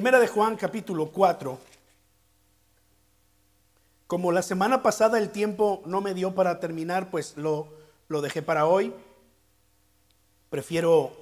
Primera 0.00 0.18
de 0.18 0.28
Juan 0.28 0.56
capítulo 0.56 1.10
4. 1.12 1.58
Como 4.06 4.32
la 4.32 4.40
semana 4.40 4.82
pasada 4.82 5.18
el 5.18 5.28
tiempo 5.28 5.82
no 5.84 6.00
me 6.00 6.14
dio 6.14 6.34
para 6.34 6.58
terminar, 6.58 7.10
pues 7.10 7.36
lo, 7.36 7.68
lo 8.08 8.22
dejé 8.22 8.40
para 8.40 8.64
hoy. 8.64 8.94
Prefiero 10.48 11.12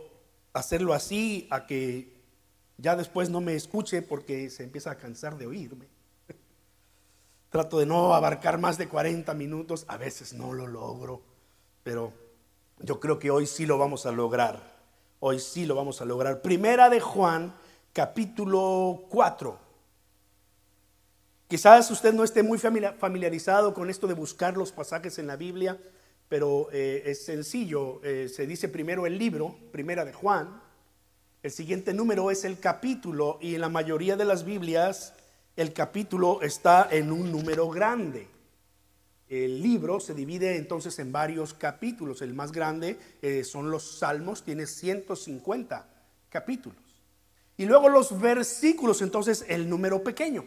hacerlo 0.53 0.95
así 0.95 1.49
a 1.51 1.67
que 1.67 2.23
ya 2.77 2.95
después 2.95 3.31
no 3.31 3.41
me 3.41 3.57
escuche 3.57 4.01
porque 4.01 4.49
se 4.49 4.63
empieza 4.63 4.93
a 4.93 4.99
cansar 4.99 5.37
de 5.39 5.49
oírme. 5.49 5.89
Trato 7.51 7.81
de 7.81 7.87
no 7.87 8.15
abarcar 8.15 8.59
más 8.59 8.79
de 8.79 8.87
40 8.87 9.35
minutos, 9.35 9.87
a 9.89 9.97
veces 9.97 10.35
no 10.35 10.53
lo 10.53 10.69
logro, 10.69 11.21
pero 11.83 12.13
yo 12.79 13.01
creo 13.01 13.19
que 13.19 13.33
hoy 13.33 13.49
sí 13.49 13.67
lo 13.67 13.77
vamos 13.77 14.07
a 14.07 14.13
lograr. 14.13 14.79
Hoy 15.19 15.41
sí 15.41 15.67
lo 15.67 15.75
vamos 15.75 16.01
a 16.01 16.05
lograr. 16.05 16.43
Primera 16.43 16.89
de 16.89 17.01
Juan, 17.01 17.53
capítulo 17.93 19.05
4. 19.09 19.59
Quizás 21.49 21.91
usted 21.91 22.13
no 22.13 22.25
esté 22.25 22.43
muy 22.43 22.59
familiarizado 22.59 23.73
con 23.73 23.89
esto 23.89 24.07
de 24.07 24.15
buscar 24.15 24.57
los 24.57 24.71
pasajes 24.71 25.19
en 25.19 25.27
la 25.27 25.37
Biblia, 25.37 25.79
pero 26.29 26.69
eh, 26.73 27.05
es 27.07 27.25
sencillo. 27.25 28.01
Eh, 28.05 28.29
se 28.29 28.47
dice 28.47 28.69
primero 28.69 29.07
el 29.07 29.19
libro, 29.19 29.57
Primera 29.73 30.05
de 30.05 30.13
Juan. 30.13 30.61
El 31.43 31.51
siguiente 31.51 31.95
número 31.95 32.31
es 32.31 32.45
el 32.45 32.59
capítulo 32.59 33.39
y 33.41 33.55
en 33.55 33.63
la 33.63 33.69
mayoría 33.69 34.17
de 34.17 34.25
las 34.25 34.45
Biblias 34.45 35.15
el 35.57 35.73
capítulo 35.73 36.43
está 36.43 36.89
en 36.91 37.11
un 37.11 37.33
número 37.33 37.69
grande. 37.69 38.29
El 39.29 39.63
libro 39.63 40.01
se 40.01 40.15
divide 40.15 40.57
entonces 40.57 40.99
en 40.99 41.13
varios 41.13 41.53
capítulos. 41.53 42.23
El 42.23 42.35
más 42.35 42.53
grande 42.53 42.99
eh, 43.23 43.45
son 43.45 43.71
los 43.71 43.99
Salmos, 43.99 44.43
tiene 44.43 44.67
150 44.67 45.89
capítulos. 46.29 46.88
Y 47.59 47.67
luego 47.67 47.89
los 47.89 48.19
versículos, 48.19 49.03
entonces 49.03 49.45
el 49.49 49.69
número 49.69 50.03
pequeño. 50.03 50.47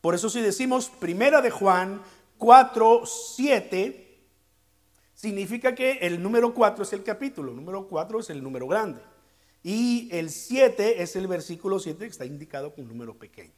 Por 0.00 0.14
eso 0.14 0.30
si 0.30 0.40
decimos 0.40 0.88
Primera 0.88 1.42
de 1.42 1.50
Juan 1.50 2.00
4, 2.38 3.02
7, 3.04 4.20
significa 5.12 5.74
que 5.74 5.98
el 6.02 6.22
número 6.22 6.54
4 6.54 6.84
es 6.84 6.92
el 6.92 7.02
capítulo, 7.02 7.50
el 7.50 7.56
número 7.56 7.88
4 7.88 8.20
es 8.20 8.30
el 8.30 8.42
número 8.42 8.68
grande. 8.68 9.02
Y 9.64 10.08
el 10.12 10.30
7 10.30 11.02
es 11.02 11.16
el 11.16 11.26
versículo 11.26 11.80
7 11.80 11.98
que 11.98 12.10
está 12.10 12.24
indicado 12.24 12.72
con 12.72 12.84
un 12.84 12.90
número 12.90 13.18
pequeño. 13.18 13.52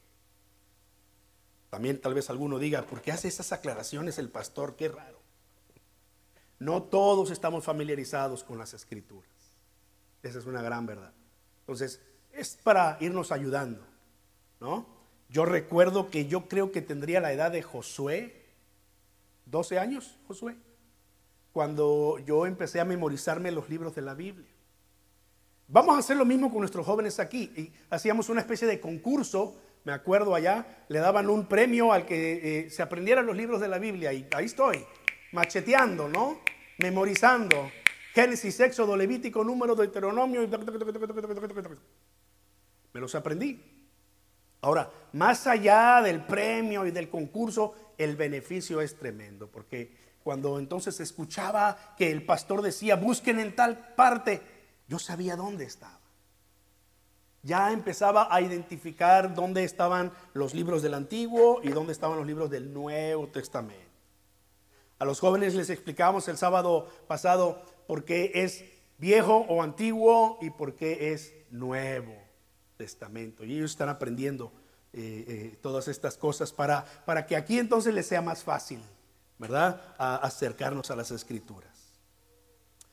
También 1.69 2.00
tal 2.00 2.14
vez 2.14 2.30
alguno 2.30 2.58
diga, 2.58 2.86
¿por 2.86 3.02
qué 3.02 3.12
hace 3.12 3.28
esas 3.28 3.52
aclaraciones 3.52 4.19
el 4.19 4.30
pastor? 4.30 4.77
Qué 4.77 4.89
raro. 4.89 5.20
No 6.58 6.84
todos 6.84 7.30
estamos 7.30 7.64
familiarizados 7.64 8.45
con 8.45 8.58
las 8.58 8.72
escrituras. 8.72 9.30
Esa 10.22 10.39
es 10.39 10.47
una 10.47 10.62
gran 10.62 10.86
verdad. 10.86 11.12
Entonces, 11.61 12.00
es 12.36 12.56
para 12.62 12.96
irnos 13.00 13.32
ayudando, 13.32 13.84
¿no? 14.60 14.86
Yo 15.28 15.44
recuerdo 15.44 16.10
que 16.10 16.27
yo 16.27 16.48
creo 16.48 16.70
que 16.70 16.82
tendría 16.82 17.20
la 17.20 17.32
edad 17.32 17.50
de 17.50 17.62
Josué, 17.62 18.44
12 19.46 19.78
años, 19.78 20.18
Josué, 20.28 20.56
cuando 21.52 22.18
yo 22.27 22.46
empecé 22.46 22.80
a 22.80 22.84
memorizarme 22.84 23.50
los 23.50 23.68
libros 23.68 23.94
de 23.94 24.02
la 24.02 24.14
Biblia. 24.14 24.48
Vamos 25.68 25.96
a 25.96 25.98
hacer 25.98 26.16
lo 26.16 26.24
mismo 26.24 26.50
con 26.50 26.60
nuestros 26.60 26.86
jóvenes 26.86 27.18
aquí. 27.18 27.50
Y 27.56 27.72
hacíamos 27.90 28.28
una 28.28 28.40
especie 28.40 28.68
de 28.68 28.80
concurso 28.80 29.56
me 29.84 29.92
acuerdo 29.92 30.34
allá, 30.34 30.66
le 30.88 30.98
daban 30.98 31.28
un 31.28 31.46
premio 31.46 31.92
al 31.92 32.06
que 32.06 32.64
eh, 32.66 32.70
se 32.70 32.82
aprendiera 32.82 33.22
los 33.22 33.36
libros 33.36 33.60
de 33.60 33.68
la 33.68 33.78
Biblia 33.78 34.12
y 34.12 34.27
ahí 34.34 34.46
estoy, 34.46 34.84
macheteando, 35.32 36.08
¿no? 36.08 36.40
Memorizando. 36.78 37.70
Génesis, 38.14 38.58
Éxodo, 38.61 38.96
Levítico, 38.96 39.45
Número, 39.45 39.74
Deuteronomio. 39.74 40.42
Me 42.94 43.00
los 43.00 43.14
aprendí. 43.14 43.60
Ahora, 44.62 44.90
más 45.12 45.46
allá 45.46 46.00
del 46.00 46.24
premio 46.24 46.86
y 46.86 46.90
del 46.90 47.10
concurso, 47.10 47.74
el 47.98 48.16
beneficio 48.16 48.80
es 48.80 48.96
tremendo, 48.96 49.48
porque 49.48 49.94
cuando 50.22 50.58
entonces 50.58 50.98
escuchaba 51.00 51.94
que 51.98 52.10
el 52.10 52.24
pastor 52.24 52.62
decía, 52.62 52.96
busquen 52.96 53.38
en 53.40 53.54
tal 53.54 53.94
parte, 53.94 54.40
yo 54.88 54.98
sabía 54.98 55.36
dónde 55.36 55.64
estaba 55.64 56.00
ya 57.44 57.72
empezaba 57.72 58.34
a 58.34 58.40
identificar 58.40 59.34
dónde 59.34 59.64
estaban 59.64 60.12
los 60.33 60.54
libros 60.54 60.83
del 60.83 60.94
Antiguo 60.94 61.60
y 61.62 61.68
dónde 61.68 61.92
estaban 61.92 62.16
los 62.16 62.27
libros 62.27 62.50
del 62.50 62.72
Nuevo 62.72 63.28
Testamento. 63.28 63.84
A 64.98 65.04
los 65.04 65.20
jóvenes 65.20 65.54
les 65.54 65.68
explicamos 65.68 66.27
el 66.28 66.38
sábado 66.38 66.88
pasado 67.06 67.62
por 67.86 68.04
qué 68.04 68.33
es 68.34 68.64
viejo 68.96 69.44
o 69.48 69.62
antiguo 69.62 70.38
y 70.40 70.50
por 70.50 70.74
qué 70.74 71.12
es 71.12 71.34
Nuevo 71.50 72.23
Testamento. 72.77 73.45
Y 73.45 73.57
ellos 73.57 73.70
están 73.70 73.89
aprendiendo 73.89 74.52
eh, 74.92 75.24
eh, 75.27 75.58
todas 75.61 75.89
estas 75.89 76.17
cosas 76.17 76.52
para, 76.52 76.85
para 77.05 77.27
que 77.27 77.36
aquí 77.36 77.58
entonces 77.58 77.95
les 77.95 78.07
sea 78.07 78.23
más 78.23 78.42
fácil, 78.42 78.80
¿verdad? 79.39 79.80
Acercarnos 79.98 80.90
a 80.90 80.96
las 80.96 81.11
escrituras. 81.11 81.70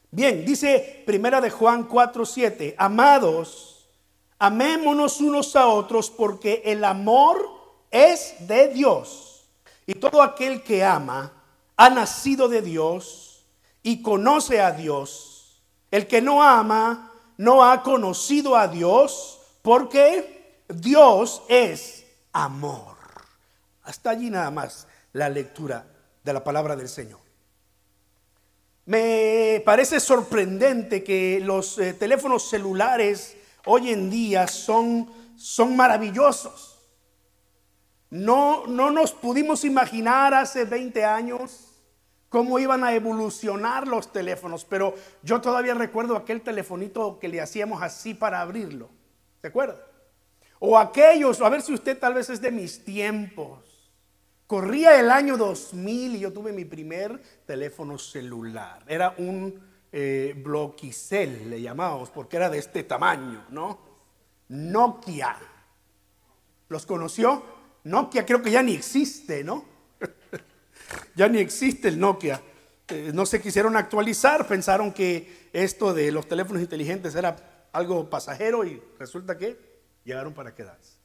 Bien, 0.09 0.45
dice 0.45 1.03
Primera 1.05 1.39
de 1.39 1.49
Juan 1.49 1.85
4, 1.85 2.25
7, 2.25 2.75
amados, 2.77 3.81
Amémonos 4.43 5.21
unos 5.21 5.55
a 5.55 5.67
otros 5.67 6.09
porque 6.09 6.63
el 6.65 6.83
amor 6.83 7.47
es 7.91 8.33
de 8.47 8.69
Dios. 8.69 9.45
Y 9.85 9.93
todo 9.93 10.23
aquel 10.23 10.63
que 10.63 10.83
ama 10.83 11.31
ha 11.77 11.91
nacido 11.91 12.47
de 12.47 12.63
Dios 12.63 13.45
y 13.83 14.01
conoce 14.01 14.59
a 14.59 14.71
Dios. 14.71 15.61
El 15.91 16.07
que 16.07 16.23
no 16.23 16.41
ama 16.41 17.11
no 17.37 17.63
ha 17.63 17.83
conocido 17.83 18.55
a 18.55 18.67
Dios 18.67 19.40
porque 19.61 20.63
Dios 20.67 21.43
es 21.49 22.05
amor. 22.33 22.97
Hasta 23.83 24.11
allí 24.11 24.29
nada 24.29 24.51
más 24.51 24.87
la 25.13 25.29
lectura 25.29 25.85
de 26.23 26.33
la 26.33 26.43
palabra 26.43 26.75
del 26.75 26.89
Señor. 26.89 27.19
Me 28.85 29.61
parece 29.65 29.99
sorprendente 29.99 31.03
que 31.03 31.39
los 31.43 31.77
eh, 31.77 31.93
teléfonos 31.93 32.49
celulares 32.49 33.37
hoy 33.65 33.89
en 33.89 34.09
día 34.09 34.47
son, 34.47 35.11
son 35.35 35.75
maravillosos. 35.75 36.79
No, 38.09 38.67
no 38.67 38.91
nos 38.91 39.13
pudimos 39.13 39.63
imaginar 39.63 40.33
hace 40.33 40.65
20 40.65 41.05
años 41.05 41.67
cómo 42.27 42.59
iban 42.59 42.83
a 42.83 42.93
evolucionar 42.93 43.87
los 43.87 44.11
teléfonos, 44.11 44.65
pero 44.65 44.95
yo 45.21 45.41
todavía 45.41 45.73
recuerdo 45.73 46.15
aquel 46.15 46.41
telefonito 46.41 47.19
que 47.19 47.27
le 47.27 47.41
hacíamos 47.41 47.81
así 47.81 48.13
para 48.13 48.41
abrirlo. 48.41 48.89
¿Se 49.41 49.47
acuerda? 49.47 49.87
O 50.59 50.77
aquellos, 50.77 51.41
a 51.41 51.49
ver 51.49 51.63
si 51.63 51.73
usted 51.73 51.97
tal 51.97 52.13
vez 52.13 52.29
es 52.29 52.39
de 52.39 52.51
mis 52.51 52.85
tiempos. 52.85 53.91
Corría 54.45 54.99
el 54.99 55.09
año 55.09 55.37
2000 55.37 56.15
y 56.15 56.19
yo 56.19 56.31
tuve 56.31 56.51
mi 56.51 56.65
primer 56.65 57.19
teléfono 57.45 57.97
celular. 57.97 58.83
Era 58.87 59.15
un 59.17 59.59
eh, 59.91 60.35
Bloquicel, 60.37 61.49
le 61.49 61.61
llamábamos, 61.61 62.11
porque 62.11 62.37
era 62.37 62.49
de 62.49 62.59
este 62.59 62.83
tamaño, 62.83 63.45
¿no? 63.49 63.79
Nokia. 64.49 65.35
¿Los 66.69 66.85
conoció? 66.85 67.43
Nokia 67.85 68.25
creo 68.25 68.41
que 68.41 68.51
ya 68.51 68.61
ni 68.61 68.73
existe, 68.73 69.43
¿no? 69.43 69.65
ya 71.15 71.27
ni 71.27 71.39
existe 71.39 71.87
el 71.87 71.99
Nokia. 71.99 72.39
Eh, 72.87 73.11
no 73.13 73.25
se 73.25 73.41
quisieron 73.41 73.75
actualizar, 73.75 74.47
pensaron 74.47 74.91
que 74.91 75.49
esto 75.53 75.93
de 75.93 76.11
los 76.11 76.27
teléfonos 76.27 76.61
inteligentes 76.61 77.15
era 77.15 77.35
algo 77.71 78.09
pasajero 78.09 78.65
y 78.65 78.81
resulta 78.99 79.37
que 79.37 79.57
llegaron 80.03 80.33
para 80.33 80.53
quedarse. 80.53 80.97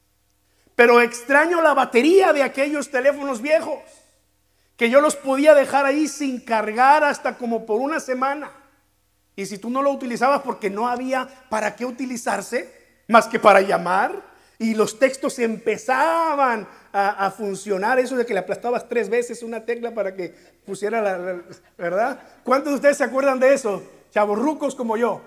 Pero 0.75 1.01
extraño 1.01 1.61
la 1.61 1.73
batería 1.73 2.33
de 2.33 2.43
aquellos 2.43 2.91
teléfonos 2.91 3.41
viejos, 3.41 3.79
que 4.75 4.89
yo 4.89 5.01
los 5.01 5.15
podía 5.15 5.55
dejar 5.55 5.85
ahí 5.85 6.07
sin 6.07 6.39
cargar 6.39 7.03
hasta 7.03 7.37
como 7.37 7.65
por 7.65 7.81
una 7.81 7.99
semana. 7.99 8.51
Y 9.35 9.45
si 9.45 9.57
tú 9.57 9.69
no 9.69 9.81
lo 9.81 9.91
utilizabas 9.91 10.41
porque 10.41 10.69
no 10.69 10.87
había 10.87 11.27
para 11.49 11.75
qué 11.75 11.85
utilizarse, 11.85 13.01
más 13.07 13.27
que 13.27 13.39
para 13.39 13.61
llamar, 13.61 14.21
y 14.59 14.73
los 14.73 14.97
textos 14.97 15.37
empezaban 15.39 16.67
a, 16.91 17.29
funcionar, 17.29 17.99
eso 17.99 18.15
de 18.15 18.25
que 18.25 18.33
le 18.33 18.39
aplastabas 18.39 18.89
tres 18.89 19.07
veces 19.07 19.43
una 19.43 19.63
tecla 19.63 19.93
para 19.93 20.15
que 20.15 20.33
pusiera 20.65 20.99
la, 20.99 21.41
¿verdad? 21.77 22.19
¿Cuántos 22.43 22.71
de 22.71 22.75
ustedes 22.75 22.97
se 22.97 23.03
acuerdan 23.03 23.39
de 23.39 23.53
eso? 23.53 23.83
Chavorrucos 24.11 24.73
como 24.73 24.97
yo. 24.97 25.21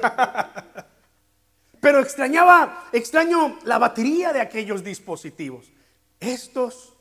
Pero 1.80 2.00
extrañaba, 2.00 2.88
extraño 2.92 3.58
la 3.64 3.78
batería 3.78 4.32
de 4.32 4.40
aquellos 4.40 4.82
dispositivos. 4.82 5.72
Estos, 6.18 6.94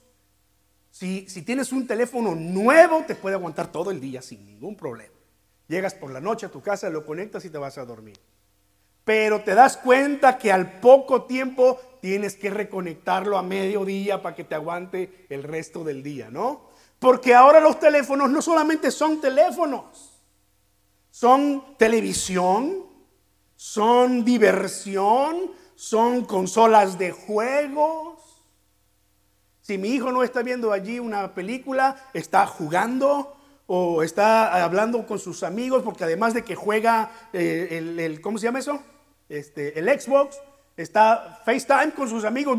si, 0.92 1.28
si 1.28 1.42
tienes 1.42 1.72
un 1.72 1.88
teléfono 1.88 2.36
nuevo, 2.36 3.04
te 3.08 3.16
puede 3.16 3.36
aguantar 3.36 3.72
todo 3.72 3.92
el 3.92 4.00
día 4.00 4.22
sin 4.22 4.46
ningún 4.46 4.76
problema. 4.76 5.14
Llegas 5.68 5.96
por 5.96 6.12
la 6.12 6.22
noche 6.22 6.46
a 6.46 6.52
tu 6.52 6.62
casa, 6.62 6.90
lo 6.90 7.06
conectas 7.06 7.46
y 7.46 7.50
te 7.50 7.58
vas 7.58 7.78
a 7.78 7.86
dormir. 7.86 8.20
Pero 9.04 9.42
te 9.42 9.56
das 9.56 9.78
cuenta 9.78 10.38
que 10.38 10.52
al 10.52 10.80
poco 10.80 11.24
tiempo 11.24 11.80
tienes 12.02 12.36
que 12.36 12.50
reconectarlo 12.50 13.38
a 13.38 13.44
mediodía 13.44 14.22
para 14.22 14.36
que 14.36 14.44
te 14.44 14.56
aguante 14.56 15.26
el 15.30 15.44
resto 15.44 15.84
del 15.84 16.04
día, 16.04 16.30
¿no? 16.30 16.70
Porque 17.00 17.34
ahora 17.34 17.60
los 17.60 17.80
teléfonos 17.80 18.30
no 18.30 18.42
solamente 18.42 18.90
son 18.90 19.22
teléfonos, 19.22 20.15
son 21.16 21.78
televisión, 21.78 22.84
son 23.56 24.26
diversión, 24.26 25.50
son 25.74 26.26
consolas 26.26 26.98
de 26.98 27.14
juegos. 27.14 28.20
Si 29.62 29.78
mi 29.78 29.92
hijo 29.92 30.12
no 30.12 30.24
está 30.24 30.42
viendo 30.42 30.74
allí 30.74 31.00
una 31.00 31.34
película, 31.34 31.96
está 32.14 32.46
jugando 32.46 33.34
o 33.66 34.04
está 34.04 34.62
hablando 34.62 35.08
con 35.08 35.18
sus 35.18 35.44
amigos, 35.44 35.84
porque 35.84 36.04
además 36.04 36.34
de 36.34 36.44
que 36.44 36.54
juega 36.54 37.10
eh, 37.32 37.96
el, 37.98 38.20
¿cómo 38.20 38.38
se 38.38 38.48
llama 38.48 38.60
eso? 38.60 38.84
Este, 39.30 39.80
el 39.80 39.88
Xbox, 39.98 40.38
está 40.76 41.42
FaceTime 41.46 41.94
con 41.94 42.10
sus 42.10 42.26
amigos, 42.26 42.58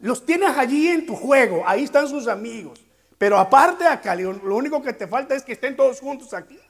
los 0.00 0.26
tienes 0.26 0.50
allí 0.50 0.88
en 0.88 1.06
tu 1.06 1.16
juego, 1.16 1.62
ahí 1.66 1.84
están 1.84 2.08
sus 2.08 2.28
amigos. 2.28 2.83
Pero 3.24 3.38
aparte 3.38 3.86
acá, 3.86 4.14
lo 4.14 4.54
único 4.54 4.82
que 4.82 4.92
te 4.92 5.08
falta 5.08 5.34
es 5.34 5.42
que 5.42 5.52
estén 5.52 5.74
todos 5.74 5.98
juntos 5.98 6.34
aquí. 6.34 6.60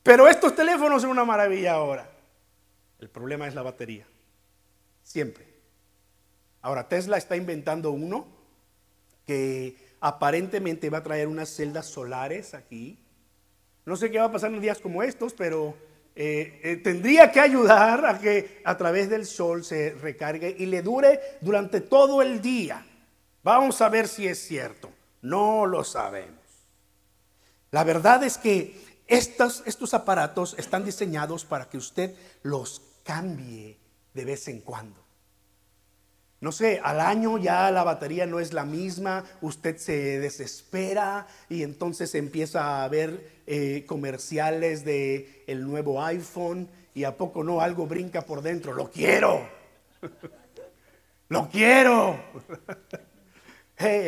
Pero 0.00 0.28
estos 0.28 0.54
teléfonos 0.54 1.02
son 1.02 1.10
una 1.10 1.24
maravilla 1.24 1.72
ahora. 1.72 2.08
El 3.00 3.08
problema 3.08 3.48
es 3.48 3.54
la 3.56 3.62
batería. 3.62 4.06
Siempre. 5.02 5.44
Ahora, 6.62 6.88
Tesla 6.88 7.16
está 7.16 7.34
inventando 7.34 7.90
uno 7.90 8.28
que 9.26 9.76
aparentemente 9.98 10.88
va 10.88 10.98
a 10.98 11.02
traer 11.02 11.26
unas 11.26 11.48
celdas 11.48 11.86
solares 11.86 12.54
aquí. 12.54 12.96
No 13.86 13.96
sé 13.96 14.12
qué 14.12 14.20
va 14.20 14.26
a 14.26 14.32
pasar 14.32 14.54
en 14.54 14.60
días 14.60 14.78
como 14.78 15.02
estos, 15.02 15.34
pero 15.34 15.74
eh, 16.14 16.60
eh, 16.62 16.76
tendría 16.76 17.32
que 17.32 17.40
ayudar 17.40 18.06
a 18.06 18.20
que 18.20 18.62
a 18.64 18.76
través 18.76 19.10
del 19.10 19.26
sol 19.26 19.64
se 19.64 19.94
recargue 19.94 20.54
y 20.56 20.66
le 20.66 20.80
dure 20.80 21.18
durante 21.40 21.80
todo 21.80 22.22
el 22.22 22.40
día. 22.40 22.86
Vamos 23.42 23.80
a 23.80 23.88
ver 23.88 24.06
si 24.06 24.28
es 24.28 24.38
cierto. 24.38 24.93
No 25.24 25.64
lo 25.64 25.84
sabemos. 25.84 26.38
La 27.70 27.82
verdad 27.82 28.22
es 28.24 28.36
que 28.36 28.78
estos, 29.06 29.94
aparatos 29.94 30.54
están 30.58 30.84
diseñados 30.84 31.46
para 31.46 31.70
que 31.70 31.78
usted 31.78 32.14
los 32.42 32.82
cambie 33.04 33.78
de 34.12 34.24
vez 34.26 34.48
en 34.48 34.60
cuando. 34.60 35.02
No 36.42 36.52
sé, 36.52 36.78
al 36.84 37.00
año 37.00 37.38
ya 37.38 37.70
la 37.70 37.84
batería 37.84 38.26
no 38.26 38.38
es 38.38 38.52
la 38.52 38.66
misma, 38.66 39.24
usted 39.40 39.78
se 39.78 40.20
desespera 40.20 41.26
y 41.48 41.62
entonces 41.62 42.14
empieza 42.14 42.84
a 42.84 42.88
ver 42.88 43.40
eh, 43.46 43.84
comerciales 43.86 44.84
de 44.84 45.42
el 45.46 45.66
nuevo 45.66 46.04
iPhone 46.04 46.68
y 46.94 47.04
a 47.04 47.16
poco 47.16 47.42
no 47.42 47.62
algo 47.62 47.86
brinca 47.86 48.20
por 48.26 48.42
dentro. 48.42 48.74
Lo 48.74 48.90
quiero, 48.90 49.48
lo 51.30 51.48
quiero. 51.48 52.20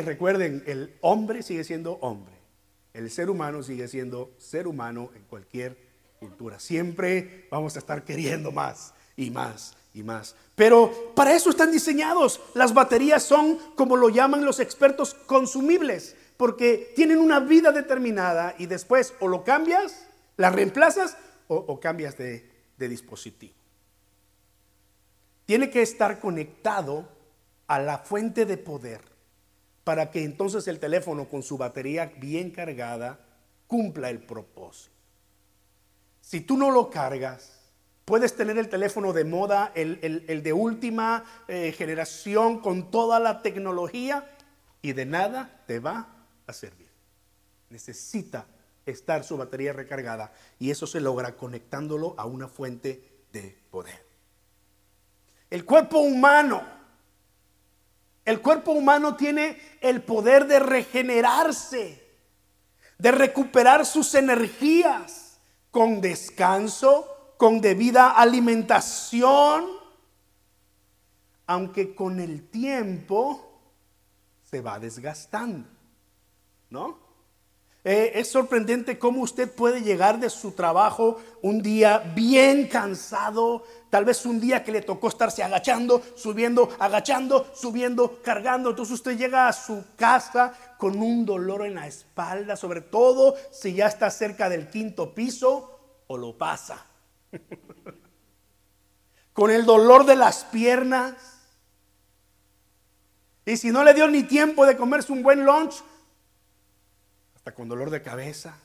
Recuerden, 0.04 0.62
el 0.66 0.96
hombre 1.00 1.42
sigue 1.42 1.64
siendo 1.64 1.94
hombre. 1.94 2.34
El 2.92 3.10
ser 3.10 3.28
humano 3.28 3.62
sigue 3.62 3.88
siendo 3.88 4.32
ser 4.38 4.66
humano 4.66 5.10
en 5.14 5.24
cualquier 5.24 5.76
cultura. 6.18 6.58
Siempre 6.58 7.46
vamos 7.50 7.76
a 7.76 7.78
estar 7.78 8.04
queriendo 8.04 8.52
más 8.52 8.94
y 9.16 9.30
más 9.30 9.76
y 9.92 10.02
más. 10.02 10.34
Pero 10.54 11.12
para 11.14 11.34
eso 11.34 11.50
están 11.50 11.70
diseñados. 11.70 12.40
Las 12.54 12.72
baterías 12.72 13.22
son, 13.22 13.58
como 13.74 13.96
lo 13.96 14.08
llaman 14.08 14.44
los 14.44 14.60
expertos, 14.60 15.14
consumibles, 15.14 16.16
porque 16.36 16.92
tienen 16.96 17.18
una 17.18 17.40
vida 17.40 17.70
determinada 17.72 18.54
y 18.58 18.66
después 18.66 19.14
o 19.20 19.28
lo 19.28 19.44
cambias, 19.44 20.06
la 20.36 20.50
reemplazas 20.50 21.16
o, 21.48 21.78
cambias 21.80 22.16
de 22.16 22.50
dispositivo. 22.78 23.54
Tiene 25.44 25.70
que 25.70 25.82
estar 25.82 26.18
conectado 26.18 27.08
a 27.66 27.78
la 27.78 27.98
fuente 27.98 28.44
de 28.46 28.56
poder 28.56 29.15
para 29.86 30.10
que 30.10 30.24
entonces 30.24 30.66
el 30.66 30.80
teléfono 30.80 31.28
con 31.28 31.44
su 31.44 31.56
batería 31.56 32.12
bien 32.16 32.50
cargada 32.50 33.20
cumpla 33.68 34.10
el 34.10 34.18
propósito. 34.18 34.90
Si 36.20 36.40
tú 36.40 36.56
no 36.56 36.72
lo 36.72 36.90
cargas, 36.90 37.60
puedes 38.04 38.34
tener 38.34 38.58
el 38.58 38.68
teléfono 38.68 39.12
de 39.12 39.24
moda, 39.24 39.70
el, 39.76 40.42
de 40.42 40.52
última 40.52 41.22
eh, 41.46 41.70
generación 41.70 42.58
con 42.58 42.90
toda 42.90 43.20
la 43.20 43.42
tecnología 43.42 44.28
y 44.82 44.92
de 44.92 45.06
nada 45.06 45.62
te 45.68 45.78
va 45.78 46.08
a 46.48 46.52
servir. 46.52 46.90
Necesita 47.70 48.44
estar 48.86 49.22
su 49.22 49.36
batería 49.36 49.72
recargada 49.72 50.32
y 50.58 50.72
eso 50.72 50.88
se 50.88 50.98
logra 50.98 51.36
conectándolo 51.36 52.16
a 52.18 52.26
una 52.26 52.48
fuente 52.48 53.22
de 53.30 53.56
poder. 53.70 54.04
El 55.48 55.64
cuerpo 55.64 56.00
humano 56.00 56.76
el 58.26 58.42
cuerpo 58.42 58.72
humano 58.72 59.16
tiene 59.16 59.58
el 59.80 60.02
poder 60.02 60.46
de 60.46 60.58
regenerarse, 60.58 62.04
de 62.98 63.12
recuperar 63.12 63.86
sus 63.86 64.14
energías 64.14 65.38
con 65.70 66.00
descanso, 66.00 67.34
con 67.38 67.60
debida 67.60 68.10
alimentación, 68.10 69.66
aunque 71.46 71.94
con 71.94 72.18
el 72.18 72.48
tiempo 72.48 73.62
se 74.42 74.60
va 74.60 74.80
desgastando, 74.80 75.68
¿no? 76.68 77.05
Eh, 77.88 78.18
es 78.18 78.32
sorprendente 78.32 78.98
cómo 78.98 79.20
usted 79.20 79.48
puede 79.48 79.80
llegar 79.80 80.18
de 80.18 80.28
su 80.28 80.50
trabajo 80.50 81.20
un 81.40 81.62
día 81.62 82.00
bien 82.16 82.66
cansado, 82.66 83.62
tal 83.90 84.04
vez 84.04 84.26
un 84.26 84.40
día 84.40 84.64
que 84.64 84.72
le 84.72 84.82
tocó 84.82 85.06
estarse 85.06 85.44
agachando, 85.44 86.02
subiendo, 86.16 86.68
agachando, 86.80 87.48
subiendo, 87.54 88.20
cargando. 88.24 88.70
Entonces 88.70 88.94
usted 88.94 89.16
llega 89.16 89.46
a 89.46 89.52
su 89.52 89.84
casa 89.94 90.52
con 90.78 91.00
un 91.00 91.24
dolor 91.24 91.64
en 91.64 91.76
la 91.76 91.86
espalda, 91.86 92.56
sobre 92.56 92.80
todo 92.80 93.36
si 93.52 93.74
ya 93.74 93.86
está 93.86 94.10
cerca 94.10 94.48
del 94.48 94.68
quinto 94.68 95.14
piso 95.14 95.78
o 96.08 96.16
lo 96.16 96.36
pasa. 96.36 96.84
con 99.32 99.52
el 99.52 99.64
dolor 99.64 100.06
de 100.06 100.16
las 100.16 100.42
piernas. 100.42 101.14
Y 103.44 103.56
si 103.56 103.70
no 103.70 103.84
le 103.84 103.94
dio 103.94 104.08
ni 104.08 104.24
tiempo 104.24 104.66
de 104.66 104.76
comerse 104.76 105.12
un 105.12 105.22
buen 105.22 105.44
lunch, 105.44 105.84
con 107.54 107.68
dolor 107.68 107.90
de 107.90 108.02
cabeza. 108.02 108.58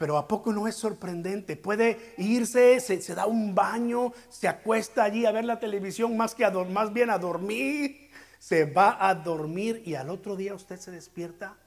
Pero 0.00 0.16
¿a 0.16 0.26
poco 0.26 0.52
no 0.52 0.66
es 0.66 0.76
sorprendente? 0.76 1.56
Puede 1.56 2.14
irse, 2.16 2.80
se, 2.80 3.14
da 3.14 3.26
un 3.26 3.54
baño, 3.54 4.14
se 4.30 4.48
acuesta 4.48 5.04
allí 5.04 5.26
a 5.26 5.32
ver 5.32 5.44
la 5.44 5.60
televisión 5.60 6.16
más, 6.16 6.34
que 6.34 6.44
a, 6.44 6.50
más 6.50 6.92
bien 6.92 7.10
a 7.10 7.18
dormir. 7.18 8.10
Se 8.38 8.64
va 8.64 8.96
a 8.98 9.14
dormir 9.14 9.82
y 9.84 9.96
al 9.96 10.08
otro 10.08 10.36
día 10.36 10.54
usted 10.54 10.80
se 10.80 10.90
despierta 10.90 11.58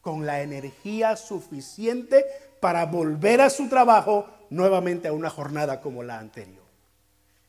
con 0.00 0.26
la 0.26 0.42
energía 0.42 1.16
suficiente 1.16 2.24
para 2.60 2.84
volver 2.86 3.40
a 3.40 3.50
su 3.50 3.68
trabajo 3.68 4.28
nuevamente 4.50 5.06
a 5.06 5.12
una 5.12 5.30
jornada 5.30 5.80
como 5.80 6.02
la 6.02 6.18
anterior. 6.18 6.64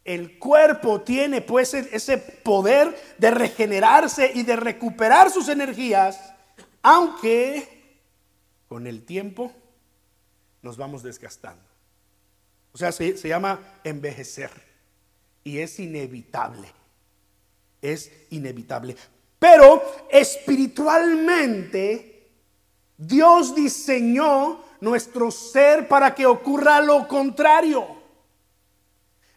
El 0.05 0.37
cuerpo 0.37 1.01
tiene 1.01 1.41
pues 1.41 1.73
ese 1.73 2.19
poder 2.19 2.95
de 3.17 3.31
regenerarse 3.31 4.31
y 4.33 4.43
de 4.43 4.55
recuperar 4.55 5.31
sus 5.31 5.49
energías, 5.49 6.33
aunque 6.83 7.76
con 8.67 8.87
el 8.87 9.03
tiempo 9.03 9.53
nos 10.61 10.77
vamos 10.77 11.03
desgastando. 11.03 11.63
O 12.73 12.77
sea, 12.77 12.91
se, 12.91 13.15
llama 13.27 13.59
envejecer 13.83 14.51
y 15.43 15.57
es 15.59 15.79
inevitable. 15.79 16.67
Es 17.81 18.11
inevitable. 18.29 18.95
Pero 19.39 19.83
espiritualmente, 20.11 22.29
Dios 22.97 23.55
diseñó 23.55 24.63
nuestro 24.81 25.31
ser 25.31 25.87
para 25.87 26.13
que 26.13 26.25
ocurra 26.25 26.81
lo 26.81 27.07
contrario. 27.07 27.95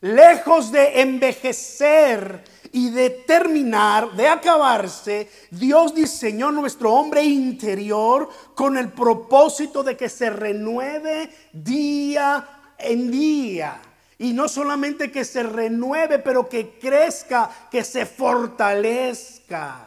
Lejos 0.01 0.73
de 0.73 1.01
envejecer 1.01 2.43
y 2.73 2.91
de 2.91 3.11
terminar, 3.11 4.13
de 4.13 4.29
acabarse, 4.29 5.29
Dios 5.51 5.95
diseñó 5.95 6.51
nuestro 6.53 6.93
hombre 6.93 7.25
interior 7.25 8.29
con 8.55 8.77
el 8.77 8.93
propósito 8.93 9.83
de 9.83 9.97
que 9.97 10.09
se 10.09 10.31
renueve 10.31 11.31
día 11.53 12.75
en 12.79 13.11
día. 13.11 13.81
Y 14.19 14.33
no 14.33 14.49
solamente 14.49 15.11
que 15.11 15.25
se 15.25 15.43
renueve, 15.43 16.19
pero 16.19 16.49
que 16.49 16.79
crezca, 16.79 17.51
que 17.71 17.83
se 17.83 18.07
fortalezca. 18.07 19.87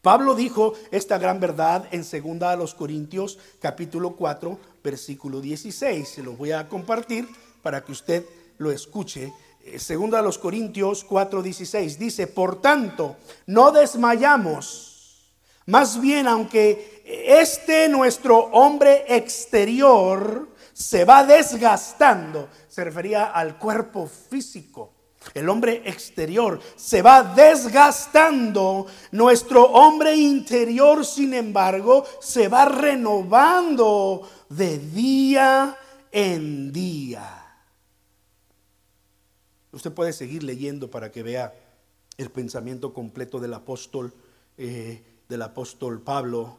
Pablo 0.00 0.36
dijo 0.36 0.74
esta 0.92 1.18
gran 1.18 1.40
verdad 1.40 1.88
en 1.90 2.02
2 2.02 2.42
a 2.42 2.54
los 2.54 2.76
Corintios 2.76 3.40
capítulo 3.60 4.14
4 4.14 4.56
versículo 4.84 5.40
16. 5.40 6.08
Se 6.08 6.22
lo 6.22 6.34
voy 6.34 6.52
a 6.52 6.68
compartir 6.68 7.28
para 7.60 7.82
que 7.82 7.90
usted 7.90 8.24
lo 8.58 8.70
escuche 8.70 9.32
segunda 9.78 10.18
a 10.18 10.22
los 10.22 10.38
Corintios 10.38 11.06
4:16 11.06 11.96
dice, 11.96 12.26
por 12.26 12.60
tanto, 12.60 13.16
no 13.46 13.72
desmayamos, 13.72 15.32
más 15.66 16.00
bien 16.00 16.28
aunque 16.28 17.02
este 17.04 17.88
nuestro 17.88 18.38
hombre 18.52 19.04
exterior 19.08 20.48
se 20.72 21.04
va 21.04 21.24
desgastando, 21.24 22.48
se 22.68 22.84
refería 22.84 23.26
al 23.26 23.58
cuerpo 23.58 24.06
físico. 24.06 24.92
El 25.34 25.48
hombre 25.48 25.82
exterior 25.84 26.60
se 26.76 27.02
va 27.02 27.22
desgastando. 27.22 28.86
Nuestro 29.10 29.64
hombre 29.64 30.14
interior, 30.14 31.04
sin 31.04 31.34
embargo, 31.34 32.04
se 32.20 32.48
va 32.48 32.66
renovando 32.66 34.28
de 34.48 34.78
día 34.78 35.76
en 36.12 36.72
día. 36.72 37.45
Usted 39.76 39.92
puede 39.92 40.14
seguir 40.14 40.42
leyendo 40.42 40.90
para 40.90 41.12
que 41.12 41.22
vea 41.22 41.54
el 42.16 42.30
pensamiento 42.30 42.94
completo 42.94 43.40
del 43.40 43.52
apóstol, 43.52 44.10
eh, 44.56 45.02
del 45.28 45.42
apóstol 45.42 46.00
Pablo. 46.00 46.56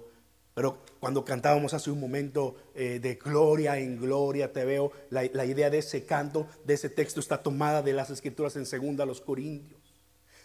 Pero 0.53 0.77
cuando 1.00 1.25
cantábamos 1.25 1.74
hace 1.74 1.89
un 1.89 2.00
momento 2.00 2.55
eh, 2.75 3.00
de 3.01 3.15
gloria 3.15 3.79
en 3.79 4.00
gloria, 4.00 4.53
te 4.53 4.63
veo, 4.65 4.91
la, 5.09 5.45
idea 5.45 5.71
de 5.71 5.79
ese 5.79 6.05
canto, 6.05 6.45
de 6.63 6.75
ese 6.75 6.91
texto 6.91 7.19
está 7.19 7.41
tomada 7.41 7.81
de 7.81 7.93
las 7.93 8.12
escrituras 8.12 8.55
en 8.55 8.67
segunda 8.67 9.03
a 9.03 9.07
los 9.07 9.19
Corintios 9.19 9.76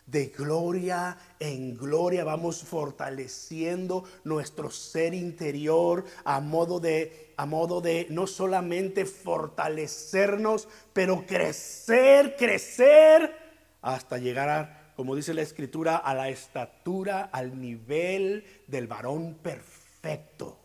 de 0.07 0.27
gloria 0.27 1.17
en 1.39 1.77
gloria 1.77 2.25
vamos 2.25 2.63
fortaleciendo 2.63 4.05
nuestro 4.25 4.71
ser 4.71 5.15
interior 5.15 6.05
a 6.25 6.41
modo 6.41 6.81
de 6.81 7.33
a 7.37 7.47
modo 7.47 7.81
de 7.81 8.07
no 8.11 8.27
solamente 8.27 9.05
fortalecernos, 9.05 10.69
pero 10.93 11.27
crecer, 11.27 12.37
crecer 12.37 13.35
hasta 13.81 14.19
llegar 14.19 14.49
a, 14.49 14.93
como 14.95 15.17
dice 15.17 15.35
la 15.35 15.43
escritura, 15.43 15.97
a 15.97 16.15
la 16.15 16.29
estatura, 16.29 17.23
al 17.33 17.61
nivel 17.61 18.45
del 18.69 18.87
varón 18.87 19.39
perfecto. 19.43 20.61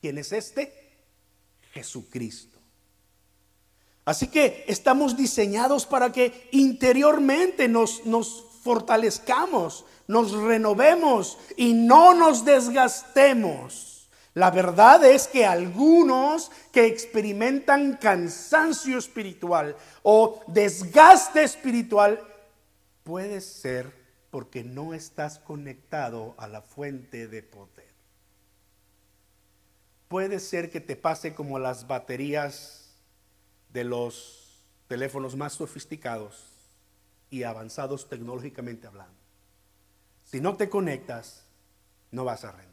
¿Quién 0.00 0.18
es 0.18 0.32
este? 0.32 0.72
Jesucristo. 1.72 2.58
Así 4.04 4.28
que 4.28 4.64
estamos 4.68 5.16
diseñados 5.16 5.84
para 5.84 6.12
que 6.12 6.48
interiormente 6.52 7.68
nos, 7.68 8.06
nos 8.06 8.47
fortalezcamos, 8.62 9.84
nos 10.06 10.32
renovemos 10.32 11.38
y 11.56 11.74
no 11.74 12.14
nos 12.14 12.44
desgastemos. 12.44 14.08
La 14.34 14.50
verdad 14.50 15.04
es 15.04 15.26
que 15.26 15.44
algunos 15.44 16.50
que 16.70 16.86
experimentan 16.86 17.96
cansancio 17.96 18.98
espiritual 18.98 19.76
o 20.02 20.40
desgaste 20.46 21.42
espiritual 21.42 22.20
puede 23.02 23.40
ser 23.40 23.92
porque 24.30 24.62
no 24.62 24.94
estás 24.94 25.38
conectado 25.38 26.34
a 26.38 26.46
la 26.46 26.62
fuente 26.62 27.26
de 27.26 27.42
poder. 27.42 27.88
Puede 30.08 30.38
ser 30.40 30.70
que 30.70 30.80
te 30.80 30.96
pase 30.96 31.34
como 31.34 31.58
las 31.58 31.86
baterías 31.86 32.94
de 33.72 33.84
los 33.84 34.62
teléfonos 34.86 35.36
más 35.36 35.54
sofisticados 35.54 36.47
y 37.30 37.42
avanzados 37.42 38.08
tecnológicamente 38.08 38.86
hablando. 38.86 39.14
Si 40.24 40.40
no 40.40 40.56
te 40.56 40.68
conectas, 40.68 41.44
no 42.10 42.24
vas 42.24 42.44
a 42.44 42.52
rendir. 42.52 42.68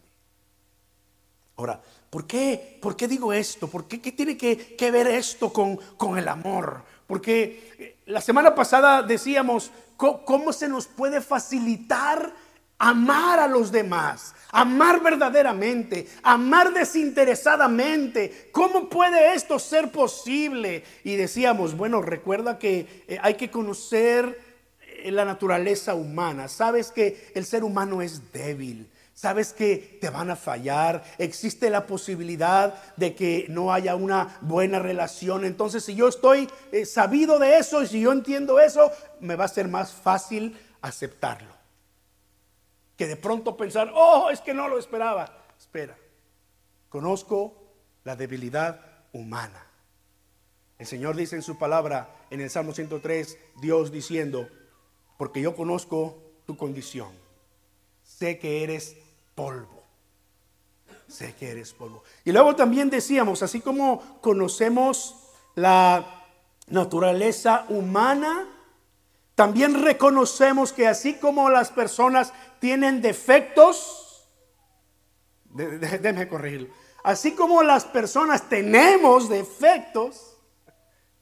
Ahora, 1.58 1.82
¿por 2.10 2.28
qué, 2.28 2.80
¿por 2.82 2.96
qué 2.98 3.08
digo 3.08 3.32
esto? 3.32 3.68
¿Por 3.68 3.88
qué, 3.88 4.02
qué 4.02 4.12
tiene 4.12 4.36
que, 4.38 4.76
que, 4.76 4.92
ver 4.92 5.08
esto 5.08 5.54
con, 5.54 5.78
con 5.98 6.18
el 6.18 6.28
amor? 6.28 6.84
Porque 7.08 7.74
eh, 7.80 7.98
la 8.08 8.20
semana 8.20 8.54
pasada 8.54 9.04
decíamos 9.04 9.72
cómo 9.96 10.52
se 10.52 10.68
nos 10.68 10.88
puede 10.88 11.22
facilitar 11.22 12.34
amar 12.78 13.40
a 13.40 13.48
los 13.48 13.72
demás, 13.72 14.36
amar 14.52 15.02
verdaderamente, 15.02 16.08
amar 16.24 16.74
desinteresadamente. 16.74 18.50
¿Cómo 18.52 18.90
puede 18.90 19.34
esto 19.34 19.60
ser 19.60 19.92
posible? 19.92 20.84
Y 21.04 21.16
decíamos, 21.16 21.78
bueno, 21.78 22.02
recuerda 22.02 22.60
que 22.60 23.06
eh, 23.08 23.18
hay 23.22 23.36
que 23.36 23.50
conocer 23.50 24.45
la 25.12 25.26
naturaleza 25.26 25.96
humana, 25.96 26.48
sabes 26.48 26.92
que 26.92 27.32
el 27.36 27.46
ser 27.46 27.64
humano 27.64 28.02
es 28.02 28.32
débil. 28.32 28.90
Sabes 29.16 29.54
que 29.54 29.98
te 30.02 30.10
van 30.10 30.30
a 30.30 30.36
fallar, 30.36 31.02
existe 31.18 31.70
la 31.70 31.88
posibilidad 31.88 32.74
de 32.98 33.16
que 33.16 33.46
no 33.48 33.72
haya 33.72 33.96
una 33.96 34.38
buena 34.42 34.80
relación. 34.80 35.46
Entonces, 35.46 35.86
si 35.86 35.96
yo 35.96 36.10
estoy 36.10 36.50
eh, 36.74 36.86
sabido 36.86 37.40
de 37.40 37.58
eso 37.58 37.82
y 37.82 37.88
si 37.88 38.02
yo 38.02 38.12
entiendo 38.12 38.60
eso, 38.60 38.92
me 39.22 39.38
va 39.38 39.46
a 39.46 39.48
ser 39.48 39.70
más 39.70 39.94
fácil 39.94 40.58
aceptarlo. 40.82 41.56
Que 42.98 43.08
de 43.08 43.16
pronto 43.16 43.56
pensar, 43.56 43.90
oh, 43.96 44.30
es 44.32 44.42
que 44.42 44.54
no 44.54 44.68
lo 44.68 44.78
esperaba. 44.78 45.46
Espera, 45.58 45.96
conozco 46.90 47.54
la 48.04 48.18
debilidad 48.18 48.82
humana. 49.14 49.66
El 50.78 50.88
Señor 50.88 51.16
dice 51.16 51.38
en 51.38 51.42
su 51.42 51.58
palabra, 51.58 52.10
en 52.30 52.42
el 52.42 52.50
Salmo 52.50 52.74
103, 52.74 53.38
Dios 53.62 53.94
diciendo, 53.94 54.50
porque 55.18 55.42
yo 55.42 55.56
conozco 55.56 56.18
tu 56.46 56.58
condición. 56.58 57.10
Sé 58.04 58.38
que 58.40 58.64
eres 58.64 58.96
polvo. 59.34 59.84
Sé 61.08 61.36
que 61.36 61.52
eres 61.52 61.74
polvo. 61.74 62.04
Y 62.24 62.32
luego 62.32 62.56
también 62.56 62.90
decíamos, 62.90 63.44
así 63.44 63.62
como 63.62 64.20
conocemos 64.22 65.16
la 65.56 66.24
naturaleza 66.68 67.66
humana, 67.70 68.50
también 69.36 69.84
reconocemos 69.84 70.72
que 70.72 70.88
así 70.88 71.16
como 71.16 71.50
las 71.50 71.70
personas 71.70 72.34
tienen 72.60 73.02
defectos, 73.02 74.28
déjeme 75.54 76.28
corregirlo, 76.28 76.70
así 77.04 77.34
como 77.34 77.62
las 77.62 77.86
personas 77.86 78.50
tenemos 78.50 79.30
defectos, 79.30 80.38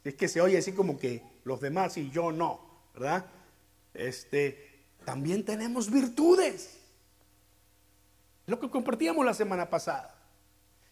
es 0.03 0.15
que 0.15 0.27
se 0.27 0.41
oye 0.41 0.57
así 0.57 0.73
como 0.73 0.97
que 0.97 1.23
los 1.43 1.59
demás 1.59 1.97
y 1.97 2.09
yo 2.11 2.31
no, 2.31 2.59
¿verdad? 2.93 3.25
Este, 3.93 4.85
también 5.05 5.45
tenemos 5.45 5.91
virtudes. 5.91 6.77
Lo 8.45 8.59
que 8.59 8.69
compartíamos 8.69 9.25
la 9.25 9.33
semana 9.33 9.69
pasada. 9.69 10.15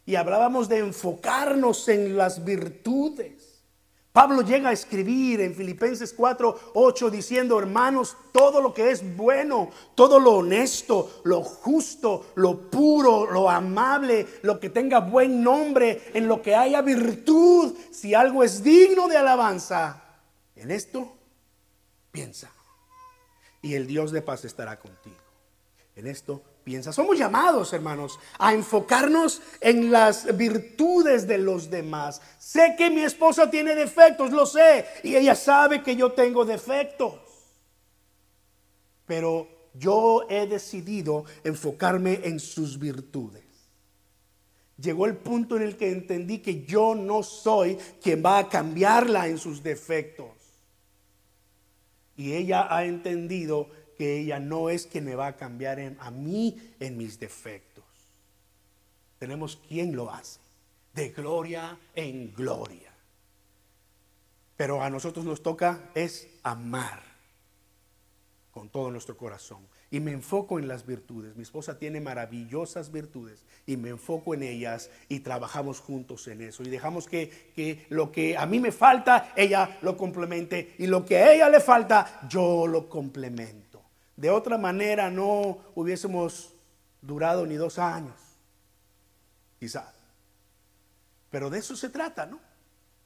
Y 0.05 0.15
hablábamos 0.15 0.67
de 0.69 0.79
enfocarnos 0.79 1.87
en 1.87 2.17
las 2.17 2.43
virtudes. 2.43 3.63
Pablo 4.11 4.41
llega 4.41 4.69
a 4.69 4.73
escribir 4.73 5.39
en 5.39 5.55
Filipenses 5.55 6.13
4, 6.13 6.73
8 6.73 7.09
diciendo, 7.09 7.57
hermanos, 7.57 8.17
todo 8.33 8.61
lo 8.61 8.73
que 8.73 8.91
es 8.91 9.15
bueno, 9.15 9.69
todo 9.95 10.19
lo 10.19 10.33
honesto, 10.33 11.21
lo 11.23 11.41
justo, 11.43 12.33
lo 12.35 12.69
puro, 12.69 13.31
lo 13.31 13.49
amable, 13.49 14.27
lo 14.41 14.59
que 14.59 14.69
tenga 14.69 14.99
buen 14.99 15.41
nombre, 15.41 16.11
en 16.13 16.27
lo 16.27 16.41
que 16.41 16.55
haya 16.55 16.81
virtud, 16.81 17.73
si 17.91 18.13
algo 18.13 18.43
es 18.43 18.61
digno 18.61 19.07
de 19.07 19.15
alabanza, 19.15 20.03
en 20.57 20.71
esto 20.71 21.13
piensa 22.11 22.51
y 23.61 23.75
el 23.75 23.87
Dios 23.87 24.11
de 24.11 24.21
paz 24.21 24.45
estará 24.45 24.79
contigo. 24.79 25.17
En 25.95 26.07
esto 26.07 26.41
piensa. 26.63 26.93
Somos 26.93 27.17
llamados, 27.17 27.73
hermanos, 27.73 28.19
a 28.39 28.53
enfocarnos 28.53 29.41
en 29.59 29.91
las 29.91 30.35
virtudes 30.37 31.27
de 31.27 31.37
los 31.37 31.69
demás. 31.69 32.21
Sé 32.39 32.75
que 32.77 32.89
mi 32.89 33.01
esposa 33.01 33.49
tiene 33.49 33.75
defectos, 33.75 34.31
lo 34.31 34.45
sé, 34.45 34.85
y 35.03 35.15
ella 35.15 35.35
sabe 35.35 35.83
que 35.83 35.95
yo 35.95 36.13
tengo 36.13 36.45
defectos. 36.45 37.19
Pero 39.05 39.47
yo 39.73 40.25
he 40.29 40.47
decidido 40.47 41.25
enfocarme 41.43 42.21
en 42.23 42.39
sus 42.39 42.79
virtudes. 42.79 43.43
Llegó 44.77 45.05
el 45.05 45.17
punto 45.17 45.57
en 45.57 45.63
el 45.63 45.77
que 45.77 45.91
entendí 45.91 46.39
que 46.39 46.63
yo 46.63 46.95
no 46.95 47.21
soy 47.21 47.77
quien 48.01 48.23
va 48.25 48.39
a 48.39 48.49
cambiarla 48.49 49.27
en 49.27 49.37
sus 49.37 49.61
defectos. 49.61 50.40
Y 52.17 52.33
ella 52.33 52.67
ha 52.75 52.85
entendido 52.85 53.69
que 53.97 54.19
ella 54.19 54.39
no 54.39 54.69
es 54.69 54.87
quien 54.87 55.05
me 55.05 55.15
va 55.15 55.27
a 55.27 55.35
cambiar 55.37 55.79
a 55.99 56.11
mí 56.11 56.73
en 56.79 56.97
mis 56.97 57.19
defectos. 57.19 57.83
Tenemos 59.19 59.59
quien 59.67 59.95
lo 59.95 60.11
hace, 60.11 60.39
de 60.93 61.09
gloria 61.09 61.77
en 61.95 62.33
gloria. 62.33 62.91
Pero 64.57 64.81
a 64.81 64.89
nosotros 64.89 65.25
nos 65.25 65.41
toca 65.43 65.91
es 65.93 66.27
amar 66.43 67.01
con 68.51 68.69
todo 68.69 68.91
nuestro 68.91 69.15
corazón 69.15 69.70
y 69.91 69.99
me 69.99 70.13
enfoco 70.13 70.57
en 70.57 70.69
las 70.69 70.85
virtudes. 70.85 71.35
Mi 71.35 71.43
esposa 71.43 71.77
tiene 71.77 71.99
maravillosas 71.99 72.93
virtudes 72.93 73.43
y 73.67 73.75
me 73.75 73.89
enfoco 73.89 74.33
en 74.33 74.41
ellas 74.41 74.89
y 75.09 75.19
trabajamos 75.19 75.81
juntos 75.81 76.27
en 76.29 76.41
eso. 76.41 76.63
Y 76.63 76.69
dejamos 76.69 77.07
que, 77.07 77.51
que, 77.53 77.85
lo 77.89 78.09
que 78.09 78.37
a 78.37 78.45
mí 78.45 78.61
me 78.61 78.71
falta, 78.71 79.33
ella 79.35 79.77
lo 79.81 79.97
complemente 79.97 80.75
y 80.79 80.87
lo 80.87 81.05
que 81.05 81.17
a 81.17 81.33
ella 81.33 81.49
le 81.49 81.59
falta, 81.59 82.21
yo 82.29 82.65
lo 82.67 82.87
complemento. 82.87 83.83
De 84.15 84.29
otra 84.29 84.57
manera 84.57 85.11
no 85.11 85.57
hubiésemos 85.75 86.53
durado 87.01 87.45
ni 87.45 87.55
dos 87.55 87.77
años, 87.77 88.15
quizás. 89.59 89.93
Pero 91.29 91.49
de 91.49 91.59
eso 91.59 91.75
se 91.75 91.89
trata, 91.89 92.25
¿no? 92.25 92.39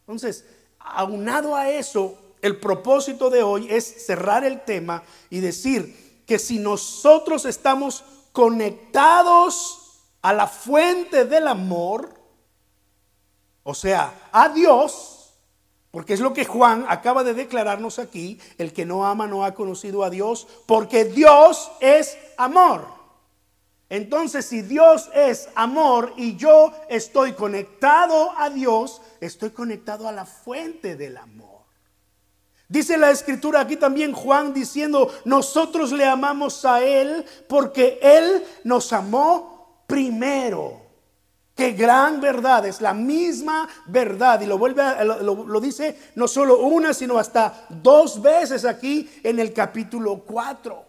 Entonces, 0.01 0.45
aunado 0.77 1.55
a 1.55 1.71
eso, 1.71 2.35
el 2.43 2.59
propósito 2.59 3.31
de 3.31 3.41
hoy 3.41 3.67
es 3.71 4.05
cerrar 4.05 4.43
el 4.43 4.61
tema 4.61 5.01
y 5.31 5.39
decir, 5.39 6.04
que 6.25 6.39
si 6.39 6.59
nosotros 6.59 7.45
estamos 7.45 8.03
conectados 8.31 10.01
a 10.21 10.33
la 10.33 10.47
fuente 10.47 11.25
del 11.25 11.47
amor, 11.47 12.13
o 13.63 13.73
sea, 13.73 14.29
a 14.31 14.49
Dios, 14.49 15.33
porque 15.91 16.13
es 16.13 16.19
lo 16.19 16.33
que 16.33 16.45
Juan 16.45 16.85
acaba 16.89 17.23
de 17.23 17.33
declararnos 17.33 17.99
aquí, 17.99 18.39
el 18.57 18.73
que 18.73 18.85
no 18.85 19.05
ama 19.05 19.27
no 19.27 19.45
ha 19.45 19.53
conocido 19.53 20.03
a 20.03 20.09
Dios, 20.09 20.47
porque 20.65 21.05
Dios 21.05 21.71
es 21.79 22.17
amor. 22.37 22.85
Entonces, 23.87 24.45
si 24.45 24.61
Dios 24.61 25.09
es 25.13 25.47
amor 25.55 26.13
y 26.17 26.35
yo 26.35 26.73
estoy 26.89 27.33
conectado 27.33 28.31
a 28.37 28.49
Dios, 28.49 29.01
estoy 29.21 29.51
conectado 29.51 30.07
a 30.07 30.11
la 30.11 30.25
fuente 30.25 30.95
del 30.95 31.17
amor. 31.17 31.54
Dice 32.67 32.97
la 32.97 33.11
escritura 33.11 33.61
aquí 33.61 33.75
también 33.75 34.11
Juan 34.11 34.53
diciendo, 34.53 35.13
nosotros 35.23 35.91
le 35.91 36.05
amamos 36.05 36.65
a 36.65 36.83
Él 36.83 37.23
porque 37.47 37.99
Él 38.01 38.43
nos 38.63 38.91
amó 38.91 39.83
primero. 39.87 40.85
Qué 41.55 41.71
gran 41.71 42.19
verdad, 42.19 42.65
es 42.65 42.81
la 42.81 42.93
misma 42.93 43.69
verdad. 43.85 44.41
Y 44.41 44.45
lo 44.45 44.57
vuelve 44.57 44.83
lo, 45.05 45.61
dice 45.61 45.97
no 46.15 46.27
solo 46.27 46.59
una, 46.59 46.93
sino 46.93 47.17
hasta 47.17 47.67
dos 47.69 48.21
veces 48.21 48.65
aquí 48.65 49.09
en 49.23 49.39
el 49.39 49.53
capítulo 49.53 50.23
4. 50.25 50.83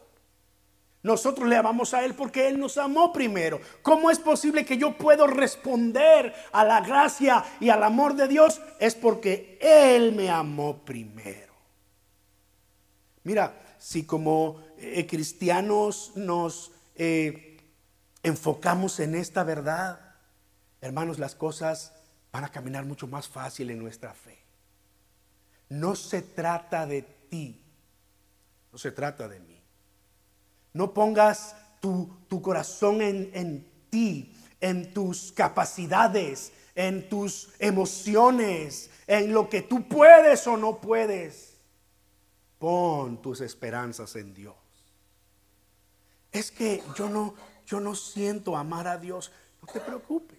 Nosotros 1.04 1.48
le 1.48 1.56
amamos 1.56 1.94
a 1.94 2.04
Él 2.04 2.14
porque 2.14 2.48
Él 2.48 2.58
nos 2.58 2.78
amó 2.78 3.12
primero. 3.12 3.60
¿Cómo 3.82 4.10
es 4.10 4.18
posible 4.18 4.64
que 4.64 4.76
yo 4.76 4.96
puedo 4.98 5.28
responder 5.28 6.34
a 6.50 6.64
la 6.64 6.80
gracia 6.80 7.44
y 7.60 7.68
al 7.68 7.84
amor 7.84 8.14
de 8.14 8.26
Dios? 8.26 8.60
Es 8.80 8.96
porque 8.96 9.56
Él 9.60 10.14
me 10.16 10.30
amó 10.30 10.78
primero. 10.84 11.45
Mira, 13.26 13.60
si 13.80 14.04
como 14.04 14.62
eh, 14.78 15.04
cristianos 15.04 16.12
nos 16.14 16.70
eh, 16.94 17.58
enfocamos 18.22 19.00
en 19.00 19.16
esta 19.16 19.42
verdad, 19.42 19.98
hermanos, 20.80 21.18
las 21.18 21.34
cosas 21.34 21.92
van 22.30 22.44
a 22.44 22.52
caminar 22.52 22.84
mucho 22.84 23.08
más 23.08 23.26
fácil 23.26 23.70
en 23.70 23.80
nuestra 23.80 24.14
fe. 24.14 24.38
No 25.68 25.96
se 25.96 26.22
trata 26.22 26.86
de 26.86 27.02
ti, 27.02 27.60
no 28.70 28.78
se 28.78 28.92
trata 28.92 29.26
de 29.26 29.40
mí. 29.40 29.60
No 30.72 30.94
pongas 30.94 31.56
tu, 31.80 32.08
corazón 32.40 33.02
en, 33.02 33.32
en 33.34 33.68
ti, 33.90 34.36
en 34.60 34.94
tus 34.94 35.32
capacidades, 35.32 36.52
en 36.76 37.08
tus 37.08 37.50
emociones, 37.58 38.88
en 39.08 39.32
lo 39.32 39.48
que 39.48 39.62
tú 39.62 39.88
puedes 39.88 40.46
o 40.46 40.56
no 40.56 40.80
puedes. 40.80 41.55
Pon 42.58 43.20
tus 43.20 43.40
esperanzas 43.40 44.16
en 44.16 44.32
Dios. 44.34 44.54
Es 46.32 46.50
que 46.50 46.82
yo 46.96 47.08
no, 47.08 47.34
yo 47.66 47.80
no 47.80 47.94
siento 47.94 48.56
amar 48.56 48.88
a 48.88 48.98
Dios. 48.98 49.32
No 49.60 49.72
te 49.72 49.80
preocupes. 49.80 50.38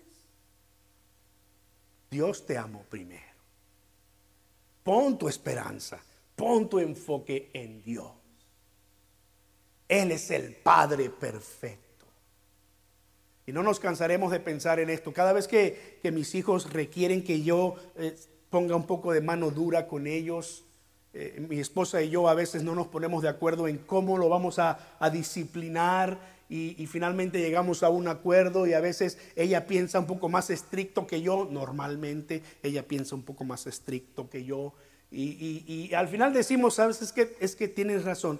Dios 2.09 2.45
te 2.45 2.57
amó 2.57 2.83
primero. 2.83 3.21
Pon 4.83 5.17
tu 5.17 5.27
esperanza, 5.27 5.99
pon 6.35 6.69
tu 6.69 6.79
enfoque 6.79 7.49
en 7.53 7.83
Dios. 7.83 8.11
Él 9.87 10.11
es 10.11 10.31
el 10.31 10.55
Padre 10.55 11.09
perfecto. 11.09 12.05
Y 13.45 13.51
no 13.53 13.63
nos 13.63 13.79
cansaremos 13.79 14.31
de 14.31 14.39
pensar 14.39 14.79
en 14.79 14.89
esto. 14.89 15.13
Cada 15.13 15.33
vez 15.33 15.47
que, 15.47 15.97
mis 16.11 16.35
hijos 16.35 16.71
requieren 16.71 17.23
que 17.23 17.41
yo 17.41 17.75
eh, 17.95 18.17
ponga 18.49 18.75
un 18.75 18.85
poco 18.85 19.13
de 19.13 19.21
mano 19.21 19.51
dura 19.51 19.87
con 19.87 20.05
ellos, 20.07 20.65
eh, 21.13 21.43
mi 21.47 21.59
esposa 21.59 22.01
y 22.01 22.09
yo 22.09 22.27
a 22.29 22.33
veces 22.33 22.63
no 22.63 22.75
nos 22.75 22.87
ponemos 22.87 23.23
de 23.23 23.29
acuerdo 23.29 23.67
en 23.67 23.77
cómo 23.77 24.17
lo 24.17 24.29
vamos 24.29 24.59
a, 24.59 24.77
disciplinar 25.11 26.19
y, 26.49 26.85
finalmente 26.87 27.39
llegamos 27.39 27.83
a 27.83 27.89
un 27.89 28.07
acuerdo 28.07 28.67
y 28.67 28.73
a 28.73 28.79
veces 28.79 29.17
ella 29.35 29.67
piensa 29.67 29.99
un 29.99 30.07
poco 30.07 30.29
más 30.29 30.49
estricto 30.49 31.07
que 31.07 31.21
yo, 31.21 31.47
normalmente 31.49 32.43
ella 32.63 32.87
piensa 32.87 33.15
un 33.15 33.23
poco 33.23 33.43
más 33.43 33.67
estricto 33.67 34.29
que 34.29 34.45
yo. 34.45 34.73
Y, 35.09 35.93
al 35.93 36.07
final 36.07 36.33
decimos, 36.33 36.75
sabes, 36.75 37.01
es 37.01 37.11
que, 37.11 37.35
es 37.39 37.55
que 37.55 37.67
tienes 37.67 38.03
razón, 38.03 38.39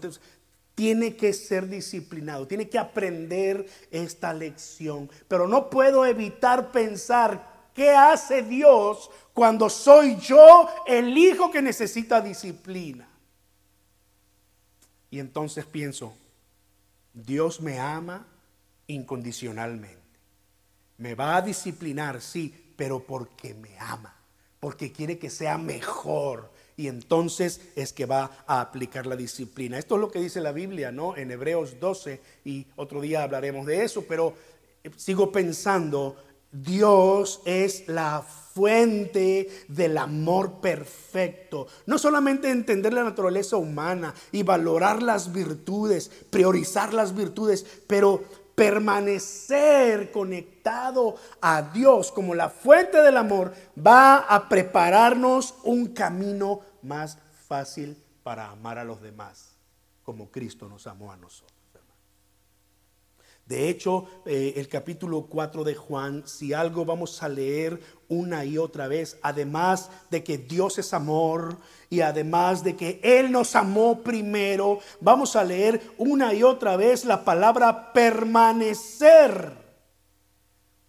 tiene 0.76 1.16
que 1.16 1.34
ser 1.34 1.68
disciplinado, 1.68 2.48
tiene 2.48 2.70
que 2.70 2.78
aprender 2.78 3.66
esta 3.90 4.34
lección, 4.34 5.10
pero 5.28 5.48
no 5.48 5.70
puedo 5.70 6.06
evitar 6.06 6.72
pensar 6.72 7.57
qué 7.78 7.92
hace 7.92 8.42
Dios 8.42 9.12
cuando 9.36 9.70
soy 9.70 10.18
yo 10.18 10.68
el 10.88 11.16
hijo 11.16 11.52
que 11.52 11.62
necesita 11.62 12.20
disciplina. 12.20 13.08
Y 15.12 15.20
entonces 15.20 15.64
pienso, 15.64 16.16
Dios 17.14 17.62
me 17.62 17.78
ama 17.80 18.26
incondicionalmente. 18.88 20.02
Me 20.98 21.14
va 21.14 21.36
a 21.36 21.42
disciplinar, 21.44 22.20
sí, 22.20 22.74
pero 22.76 23.04
porque 23.04 23.54
me 23.54 23.78
ama, 23.78 24.16
porque 24.60 24.92
quiere 24.92 25.20
que 25.20 25.30
sea 25.30 25.60
mejor. 25.60 26.52
Y 26.78 26.88
entonces 26.88 27.62
es 27.76 27.94
que 27.94 28.08
va 28.08 28.44
a 28.48 28.60
aplicar 28.60 29.06
la 29.06 29.16
disciplina. 29.16 29.78
Esto 29.78 29.96
es 29.96 30.02
lo 30.02 30.10
que 30.10 30.20
dice 30.20 30.42
la 30.42 30.52
Biblia, 30.52 30.92
¿no? 30.92 31.16
En 31.16 31.30
Hebreos 31.30 31.80
12, 31.80 32.22
y 32.44 32.66
otro 32.76 33.02
día 33.02 33.22
hablaremos 33.22 33.68
de 33.68 33.84
eso, 33.84 34.04
pero 34.08 34.34
eh, 34.84 34.90
sigo 34.96 35.32
pensando, 35.32 36.16
Dios 36.52 37.42
es 37.46 37.88
la 37.88 38.22
fuente 38.22 39.66
del 39.68 39.98
amor 39.98 40.62
perfecto. 40.62 41.68
No 41.86 42.00
solamente 42.00 42.50
entender 42.50 42.94
la 42.94 43.04
naturaleza 43.04 43.58
humana 43.58 44.14
y 44.32 44.44
valorar 44.44 45.04
las 45.04 45.32
virtudes, 45.32 46.10
priorizar 46.30 46.94
las 46.94 47.16
virtudes, 47.16 47.66
pero 47.86 48.24
permanecer 48.56 50.12
conectado 50.12 51.16
a 51.42 51.62
Dios 51.62 52.12
como 52.12 52.34
la 52.34 52.50
fuente 52.50 53.04
del 53.04 53.18
amor 53.18 53.54
va 53.78 54.18
a 54.18 54.50
prepararnos 54.50 55.54
un 55.64 55.94
camino 55.94 56.62
más 56.82 57.20
fácil 57.48 57.96
para 58.24 58.50
amar 58.50 58.80
a 58.80 58.84
los 58.84 59.00
demás, 59.00 59.52
como 60.02 60.32
Cristo 60.32 60.68
nos 60.68 60.88
amó 60.88 61.12
a 61.12 61.18
nosotros. 61.18 61.57
De 63.48 63.70
hecho, 63.70 64.08
eh, 64.26 64.56
el 64.58 64.68
capítulo 64.68 65.28
4 65.30 65.64
de 65.64 65.74
Juan, 65.74 66.24
si 66.26 66.52
algo 66.52 66.84
vamos 66.84 67.24
a 67.24 67.30
leer 67.30 67.80
una 68.10 68.44
y 68.44 68.58
otra 68.58 68.90
vez, 68.90 69.18
además 69.22 69.90
de 70.10 70.22
que 70.22 70.38
Dios 70.38 70.78
es 70.80 70.94
amor 70.94 71.58
y 71.90 72.02
además 72.02 72.62
de 72.62 72.76
que 72.76 73.00
Él 73.02 73.32
nos 73.32 73.56
amó 73.56 74.04
primero, 74.04 74.80
vamos 75.00 75.38
a 75.38 75.46
leer 75.46 75.82
una 75.98 76.34
y 76.34 76.44
otra 76.44 76.76
vez 76.76 77.06
la 77.06 77.24
palabra 77.24 77.94
permanecer. 77.94 79.66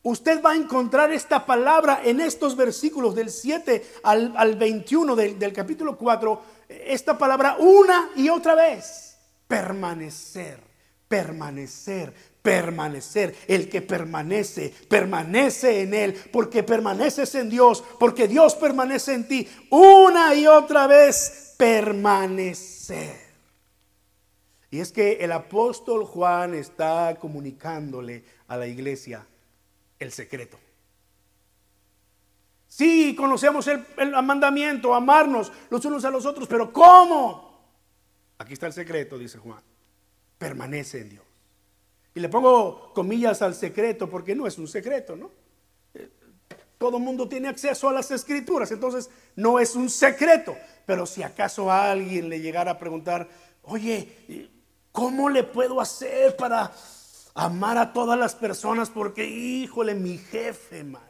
Usted 0.03 0.43
va 0.43 0.53
a 0.53 0.57
encontrar 0.57 1.13
esta 1.13 1.47
palabra 1.47 2.01
en 2.05 2.21
estos 2.21 2.57
versículos 2.57 3.15
del 3.15 3.31
7 3.31 4.01
al, 4.03 4.57
21 4.57 5.15
del, 5.15 5.39
del 5.39 5.53
capítulo 5.53 5.97
4, 5.97 6.43
esta 6.69 7.17
palabra 7.17 7.57
una 7.61 8.11
y 8.17 8.29
otra 8.29 8.57
vez, 8.57 9.17
permanecer 9.47 10.68
permanecer 11.09 12.15
permanecer. 12.49 13.37
El 13.47 13.69
que 13.69 13.83
permanece, 13.83 14.73
permanece 14.89 15.83
en 15.83 15.93
Él, 15.93 16.15
porque 16.33 16.63
permaneces 16.63 17.35
en 17.35 17.51
Dios, 17.51 17.85
porque 17.99 18.27
Dios 18.27 18.55
permanece 18.55 19.13
en 19.13 19.29
ti. 19.29 19.49
Una 19.71 20.35
y 20.35 20.47
otra 20.47 20.87
vez, 20.87 21.55
permanecer. 21.59 23.29
Y 24.71 24.81
es 24.81 24.93
que 24.93 25.19
el 25.21 25.33
apóstol 25.33 26.07
Juan 26.07 26.55
está 26.55 27.17
comunicándole 27.21 28.25
a 28.47 28.57
la 28.57 28.67
iglesia 28.67 29.27
el 29.99 30.11
secreto. 30.11 30.59
Sí, 32.67 33.15
conocemos 33.15 33.67
el, 33.67 33.85
el, 33.99 34.11
mandamiento, 34.23 34.95
amarnos 34.95 35.53
los 35.69 35.85
unos 35.85 36.05
a 36.05 36.11
los 36.11 36.25
otros, 36.25 36.49
pero 36.49 36.73
¿cómo? 36.73 37.61
Aquí 38.39 38.55
está 38.55 38.67
el 38.67 38.73
secreto, 38.73 39.19
dice 39.19 39.37
Juan. 39.37 39.63
Permanece 40.39 41.01
en 41.01 41.11
Dios. 41.11 41.25
Y 42.15 42.21
le 42.21 42.29
pongo 42.29 42.93
comillas 42.95 43.43
al 43.43 43.55
secreto 43.55 44.09
porque 44.09 44.35
no 44.35 44.47
es 44.47 44.59
un 44.59 44.67
secreto, 44.67 45.15
¿no? 45.15 45.31
Eh, 45.95 46.09
todo 46.79 46.99
mundo 46.99 47.29
tiene 47.29 47.49
acceso 47.49 47.89
a 47.89 47.93
las 47.93 48.11
escrituras, 48.11 48.71
entonces 48.71 49.11
no 49.37 49.59
es 49.59 49.75
un 49.77 49.91
secreto. 49.91 50.57
Pero 50.87 51.07
si 51.07 51.23
acaso 51.23 51.71
a 51.71 51.91
alguien 51.91 52.29
le 52.29 52.41
llegara 52.41 52.73
a 52.73 52.79
preguntar, 52.79 53.29
oye, 53.63 54.51
¿cómo 54.91 55.29
le 55.29 55.45
puedo 55.45 55.81
hacer 55.81 56.37
para 56.37 56.73
amar 57.35 57.79
a 57.79 57.93
todas 57.93 58.19
las 58.19 58.35
personas? 58.35 58.91
Porque, 58.91 59.25
híjole, 59.25 59.95
mi 59.95 60.19
jefe, 60.19 60.83
man, 60.85 61.03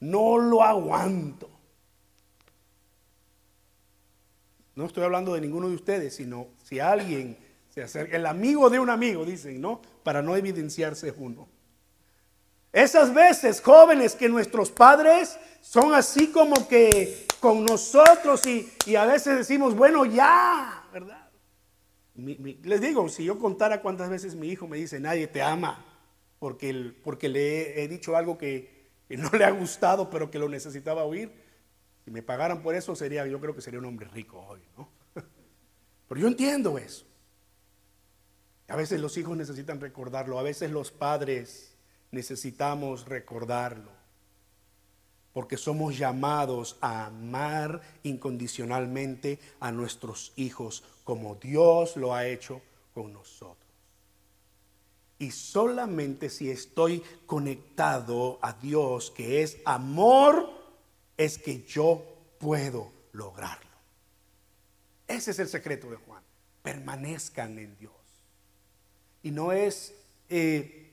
no 0.00 0.38
lo 0.38 0.62
aguanto. 0.62 1.50
No 4.76 4.84
estoy 4.84 5.04
hablando 5.04 5.34
de 5.34 5.40
ninguno 5.40 5.68
de 5.68 5.74
ustedes, 5.74 6.14
sino 6.14 6.48
si 6.62 6.80
alguien 6.80 7.45
el 7.76 8.26
amigo 8.26 8.70
de 8.70 8.78
un 8.78 8.88
amigo, 8.88 9.24
dicen, 9.24 9.60
¿no? 9.60 9.82
para 10.02 10.22
no 10.22 10.34
evidenciarse 10.34 11.12
uno. 11.16 11.48
Esas 12.72 13.12
veces, 13.12 13.60
jóvenes, 13.60 14.14
que 14.14 14.28
nuestros 14.28 14.70
padres 14.70 15.38
son 15.60 15.94
así 15.94 16.28
como 16.28 16.68
que 16.68 17.26
con 17.40 17.64
nosotros 17.64 18.42
y, 18.46 18.96
a 18.96 19.04
veces 19.04 19.38
decimos, 19.38 19.74
bueno, 19.74 20.04
ya, 20.04 20.84
¿verdad? 20.92 21.28
les 22.14 22.80
digo, 22.80 23.10
si 23.10 23.24
yo 23.24 23.38
contara 23.38 23.82
cuántas 23.82 24.08
veces 24.08 24.34
mi 24.34 24.48
hijo 24.48 24.66
me 24.66 24.78
dice, 24.78 24.98
nadie 24.98 25.26
te 25.26 25.42
ama, 25.42 25.84
porque, 26.38 26.94
porque 27.04 27.28
le 27.28 27.82
he, 27.82 27.88
dicho 27.88 28.16
algo 28.16 28.38
que, 28.38 28.88
que, 29.06 29.18
no 29.18 29.28
le 29.30 29.44
ha 29.44 29.50
gustado, 29.50 30.08
pero 30.08 30.30
que 30.30 30.38
lo 30.38 30.48
necesitaba 30.48 31.04
oír, 31.04 31.30
si 32.04 32.10
me 32.10 32.22
pagaran 32.22 32.62
por 32.62 32.74
eso, 32.74 32.96
sería, 32.96 33.26
yo 33.26 33.38
creo 33.38 33.54
que 33.54 33.60
sería 33.60 33.80
un 33.80 33.86
hombre 33.86 34.08
rico 34.08 34.38
hoy, 34.48 34.60
¿no? 34.76 34.88
Pero 36.08 36.20
yo 36.20 36.28
entiendo 36.28 36.78
eso. 36.78 37.04
A 38.68 38.76
veces 38.76 39.00
los 39.00 39.16
hijos 39.16 39.36
necesitan 39.36 39.80
recordarlo, 39.80 40.38
a 40.38 40.42
veces 40.42 40.70
los 40.70 40.90
padres 40.90 41.74
necesitamos 42.10 43.06
recordarlo. 43.06 43.96
porque 45.36 45.58
somos 45.58 45.98
llamados 45.98 46.78
a 46.80 47.04
amar 47.04 47.82
incondicionalmente 48.04 49.38
a 49.60 49.70
nuestros 49.70 50.32
hijos 50.36 50.82
como 51.04 51.34
Dios 51.34 51.98
lo 51.98 52.14
ha 52.14 52.26
hecho 52.26 52.62
con 52.94 53.12
nosotros. 53.12 53.70
Y 55.18 55.30
solamente 55.32 56.30
si 56.30 56.50
estoy 56.50 57.02
conectado 57.26 58.38
a 58.40 58.54
Dios, 58.54 59.10
que 59.10 59.42
es 59.42 59.58
amor, 59.66 60.48
es 61.18 61.36
que 61.36 61.62
yo 61.64 62.02
puedo 62.38 62.90
lograrlo. 63.12 63.76
Ese 65.06 65.32
es 65.32 65.38
el 65.38 65.48
secreto 65.48 65.90
de 65.90 65.96
Juan. 65.96 66.22
Permanezcan 66.62 67.58
en 67.58 67.76
Dios. 67.76 67.95
Y 69.26 69.32
no 69.32 69.50
es, 69.50 69.92
eh, 70.30 70.92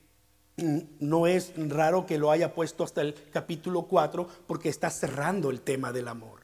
no 0.58 1.28
es 1.28 1.54
raro 1.70 2.08
que 2.08 2.18
lo 2.18 2.32
haya 2.32 2.56
puesto 2.56 2.84
hasta 2.84 3.02
el 3.02 3.14
capítulo 3.32 3.84
4 3.84 4.28
porque 4.48 4.70
está 4.70 4.90
cerrando 4.90 5.52
el 5.52 5.62
tema 5.62 5.92
del 5.92 6.08
amor. 6.08 6.42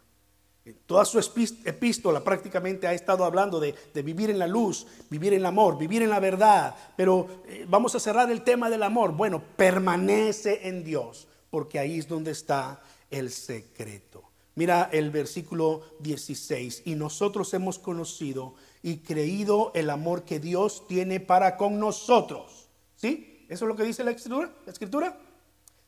Toda 0.85 1.03
su 1.03 1.17
epístola 1.17 2.23
prácticamente 2.23 2.85
ha 2.85 2.93
estado 2.93 3.25
hablando 3.25 3.59
de, 3.59 3.73
vivir 4.03 4.29
en 4.29 4.37
la 4.37 4.45
luz, 4.45 4.85
vivir 5.09 5.33
en 5.33 5.39
el 5.39 5.47
amor, 5.47 5.79
vivir 5.79 6.03
en 6.03 6.11
la 6.11 6.19
verdad. 6.19 6.75
Pero 6.95 7.41
eh, 7.47 7.65
vamos 7.67 7.95
a 7.95 7.99
cerrar 7.99 8.29
el 8.29 8.43
tema 8.43 8.69
del 8.69 8.83
amor. 8.83 9.13
Bueno, 9.13 9.41
permanece 9.55 10.67
en 10.67 10.83
Dios, 10.83 11.27
porque 11.49 11.79
ahí 11.79 11.97
es 11.97 12.07
donde 12.07 12.29
está 12.29 12.83
el 13.09 13.31
secreto. 13.31 14.29
Mira 14.53 14.89
el 14.91 15.09
versículo 15.09 15.81
16. 16.01 16.83
Y 16.85 16.93
nosotros 16.93 17.51
hemos 17.55 17.79
conocido 17.79 18.53
y 18.81 18.97
creído 18.97 19.71
el 19.75 19.89
amor 19.89 20.23
que 20.23 20.39
Dios 20.39 20.87
tiene 20.87 21.19
para 21.19 21.57
con 21.57 21.79
nosotros. 21.79 22.69
¿Sí? 22.95 23.45
¿Eso 23.49 23.65
es 23.65 23.69
lo 23.69 23.75
que 23.75 23.83
dice 23.83 24.03
la 24.03 24.11
escritura? 24.11 25.17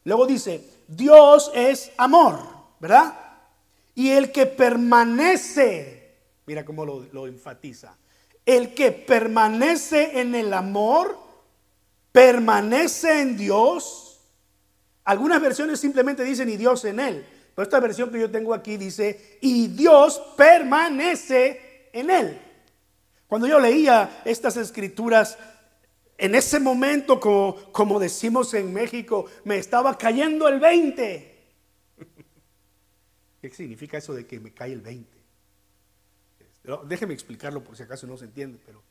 Luego 0.04 0.26
dice, 0.26 0.68
Dios 0.88 1.52
es 1.54 1.92
amor, 1.98 2.40
¿verdad? 2.80 3.14
Y 3.94 4.10
el 4.10 4.32
que 4.32 4.46
permanece, 4.46 6.16
mira 6.46 6.66
cómo 6.66 6.86
lo, 6.86 7.28
enfatiza, 7.28 7.96
el 8.46 8.74
que 8.74 8.92
permanece 8.92 10.20
en 10.20 10.34
el 10.34 10.54
amor, 10.54 11.18
permanece 12.12 13.22
en 13.22 13.38
Dios. 13.38 14.22
Algunas 15.04 15.42
versiones 15.42 15.80
simplemente 15.80 16.24
dicen 16.24 16.50
y 16.50 16.58
Dios 16.58 16.84
en 16.86 17.00
él. 17.00 17.26
Pero 17.54 17.64
esta 17.64 17.80
versión 17.80 18.12
que 18.12 18.20
yo 18.20 18.32
tengo 18.32 18.54
aquí 18.54 18.78
dice 18.78 19.38
y 19.42 19.68
Dios 19.68 20.20
permanece 20.36 21.90
en 21.94 22.10
él. 22.10 22.42
Cuando 23.32 23.48
yo 23.48 23.62
leía 23.62 24.22
estas 24.26 24.58
escrituras, 24.58 25.38
en 26.18 26.36
ese 26.36 26.60
momento, 26.60 27.18
como, 27.18 27.56
como 27.72 27.98
decimos 27.98 28.54
en 28.54 28.74
México, 28.74 29.26
me 29.46 29.56
estaba 29.56 29.98
cayendo 29.98 30.50
el 30.50 30.60
20. 30.60 31.40
¿Qué 33.42 33.50
significa 33.52 33.98
eso 34.00 34.14
de 34.14 34.28
que 34.28 34.38
me 34.42 34.52
cae 34.52 34.74
el 34.74 34.82
20? 34.82 35.18
Déjeme 36.90 37.14
explicarlo 37.14 37.64
por 37.64 37.78
si 37.78 37.84
acaso 37.84 38.06
no 38.06 38.18
se 38.18 38.26
entiende, 38.26 38.60
pero 38.66 38.84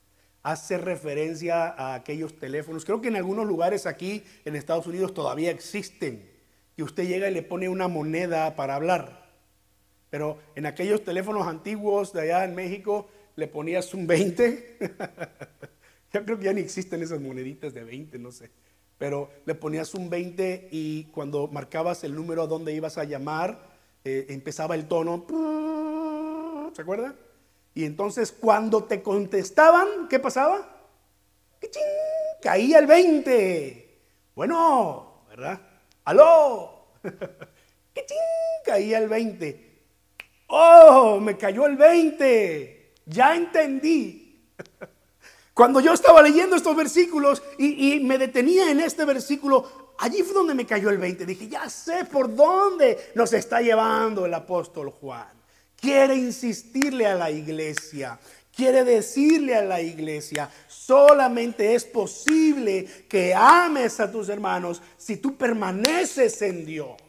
hace 0.42 0.78
referencia 0.78 1.68
a 1.68 1.92
aquellos 1.92 2.38
teléfonos. 2.38 2.86
Creo 2.86 3.02
que 3.02 3.08
en 3.08 3.16
algunos 3.16 3.46
lugares 3.46 3.84
aquí 3.84 4.24
en 4.46 4.56
Estados 4.56 4.86
Unidos 4.86 5.12
todavía 5.12 5.50
existen, 5.50 6.30
que 6.74 6.82
usted 6.82 7.06
llega 7.06 7.28
y 7.28 7.34
le 7.34 7.42
pone 7.42 7.68
una 7.68 7.88
moneda 7.88 8.56
para 8.56 8.76
hablar. 8.76 9.28
Pero 10.08 10.38
en 10.54 10.64
aquellos 10.64 11.04
teléfonos 11.04 11.46
antiguos 11.46 12.14
de 12.14 12.22
allá 12.22 12.46
en 12.46 12.54
México 12.54 13.06
le 13.40 13.48
ponías 13.48 13.92
un 13.94 14.06
20. 14.06 14.76
Yo 16.12 16.24
creo 16.24 16.38
que 16.38 16.44
ya 16.44 16.52
ni 16.52 16.60
existen 16.60 17.02
esas 17.02 17.20
moneditas 17.20 17.72
de 17.72 17.82
20, 17.82 18.18
no 18.18 18.30
sé. 18.30 18.50
Pero 18.98 19.30
le 19.46 19.54
ponías 19.54 19.94
un 19.94 20.10
20 20.10 20.68
y 20.70 21.04
cuando 21.04 21.48
marcabas 21.48 22.04
el 22.04 22.14
número 22.14 22.42
a 22.42 22.46
donde 22.46 22.74
ibas 22.74 22.98
a 22.98 23.04
llamar, 23.04 23.58
eh, 24.04 24.26
empezaba 24.28 24.74
el 24.74 24.86
tono, 24.86 25.24
¿se 26.76 26.82
acuerda? 26.82 27.14
Y 27.74 27.84
entonces 27.84 28.30
cuando 28.30 28.84
te 28.84 29.02
contestaban, 29.02 30.06
¿qué 30.10 30.18
pasaba? 30.18 30.86
Caía 32.42 32.78
el 32.78 32.86
20. 32.86 34.00
Bueno, 34.34 35.24
¿verdad? 35.30 35.60
¡Aló! 36.04 36.88
Caía 38.66 38.98
el 38.98 39.08
20. 39.08 39.82
¡Oh! 40.48 41.18
Me 41.20 41.38
cayó 41.38 41.66
el 41.66 41.76
20. 41.76 42.79
Ya 43.10 43.34
entendí. 43.34 44.40
Cuando 45.52 45.80
yo 45.80 45.92
estaba 45.92 46.22
leyendo 46.22 46.56
estos 46.56 46.74
versículos 46.76 47.42
y, 47.58 48.00
me 48.00 48.16
detenía 48.16 48.70
en 48.70 48.80
este 48.80 49.04
versículo, 49.04 49.90
Allí 50.02 50.22
fue 50.22 50.32
donde 50.32 50.54
me 50.54 50.64
cayó 50.64 50.88
el 50.88 50.96
20. 50.96 51.26
Dije, 51.26 51.46
ya 51.46 51.68
sé 51.68 52.06
por 52.06 52.34
dónde 52.34 53.12
nos 53.14 53.34
está 53.34 53.60
llevando 53.60 54.24
el 54.24 54.32
apóstol 54.32 54.88
Juan. 54.88 55.28
Quiere 55.76 56.14
insistirle 56.14 57.06
a 57.06 57.14
la 57.14 57.30
iglesia. 57.30 58.18
Quiere 58.54 58.82
decirle 58.82 59.54
a 59.54 59.62
la 59.62 59.80
iglesia, 59.80 60.50
solamente 60.68 61.74
es 61.74 61.84
posible 61.84 63.06
que 63.08 63.34
ames 63.34 64.00
a 64.00 64.10
tus 64.10 64.28
hermanos 64.28 64.82
si 64.96 65.18
tú 65.18 65.36
permaneces 65.36 66.40
en 66.42 66.64
Dios. 66.64 66.99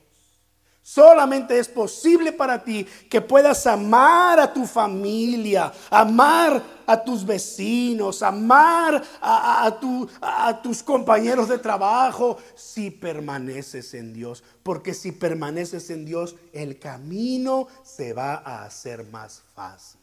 Solamente 0.83 1.59
es 1.59 1.67
posible 1.67 2.31
para 2.31 2.63
ti 2.63 2.87
que 3.07 3.21
puedas 3.21 3.67
amar 3.67 4.39
a 4.39 4.51
tu 4.51 4.65
familia, 4.65 5.71
amar 5.91 6.61
a 6.87 7.03
tus 7.03 7.23
vecinos, 7.23 8.23
amar 8.23 9.01
a, 9.21 10.59
tus 10.63 10.81
compañeros 10.81 11.49
de 11.49 11.59
trabajo, 11.59 12.37
si 12.55 12.89
permaneces 12.89 13.93
en 13.93 14.11
Dios. 14.11 14.43
Porque 14.63 14.95
si 14.95 15.11
permaneces 15.11 15.91
en 15.91 16.03
Dios, 16.03 16.35
el 16.51 16.79
camino 16.79 17.67
se 17.83 18.13
va 18.13 18.41
a 18.43 18.65
hacer 18.65 19.05
más 19.05 19.43
fácil. 19.53 20.01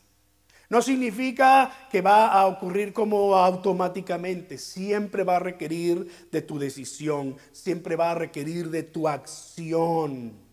No 0.71 0.81
significa 0.81 1.73
que 1.91 2.03
va 2.03 2.29
a 2.29 2.47
ocurrir 2.47 2.93
como 2.93 3.35
automáticamente. 3.35 4.59
Siempre 4.59 5.25
va 5.25 5.37
a 5.37 5.41
requerir 5.41 6.29
de 6.31 6.43
tu 6.43 6.59
decisión. 6.59 7.37
Siempre 7.53 7.97
va 7.97 8.13
a 8.13 8.15
requerir 8.15 8.71
de 8.71 8.85
tu 8.85 9.09
acción. 9.09 10.48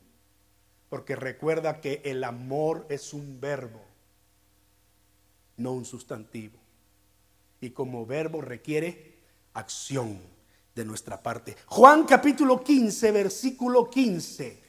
Porque 0.89 1.15
recuerda 1.15 1.81
que 1.81 2.01
el 2.05 2.23
amor 2.23 2.85
es 2.89 3.13
un 3.13 3.39
verbo, 3.39 3.81
no 5.57 5.73
un 5.73 5.85
sustantivo. 5.85 6.59
Y 7.61 7.71
como 7.71 8.05
verbo 8.05 8.41
requiere 8.41 9.15
acción 9.53 10.19
de 10.75 10.85
nuestra 10.85 11.21
parte. 11.23 11.55
Juan 11.67 12.05
capítulo 12.05 12.63
15, 12.63 13.11
versículo 13.11 13.89
15. 13.89 14.63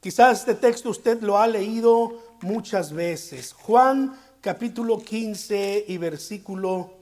Quizás 0.00 0.40
este 0.40 0.54
texto 0.54 0.90
usted 0.90 1.20
lo 1.20 1.38
ha 1.38 1.46
leído 1.46 2.36
muchas 2.40 2.92
veces. 2.92 3.52
Juan 3.52 4.18
capítulo 4.40 4.98
15 4.98 5.84
y 5.86 5.98
versículo 5.98 6.94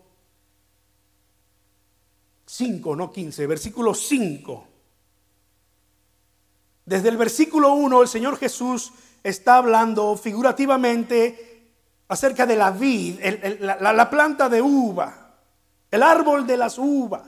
5, 2.44 2.96
no 2.96 3.12
15, 3.12 3.46
versículo 3.46 3.94
5. 3.94 4.67
Desde 6.88 7.10
el 7.10 7.18
versículo 7.18 7.74
1 7.74 8.00
el 8.00 8.08
Señor 8.08 8.38
Jesús 8.38 8.92
está 9.22 9.56
hablando 9.56 10.16
figurativamente 10.16 11.74
acerca 12.08 12.46
de 12.46 12.56
la 12.56 12.70
vid, 12.70 13.20
la, 13.60 14.08
planta 14.08 14.48
de 14.48 14.62
uva, 14.62 15.34
el 15.90 16.02
árbol 16.02 16.46
de 16.46 16.56
las 16.56 16.78
uvas. 16.78 17.24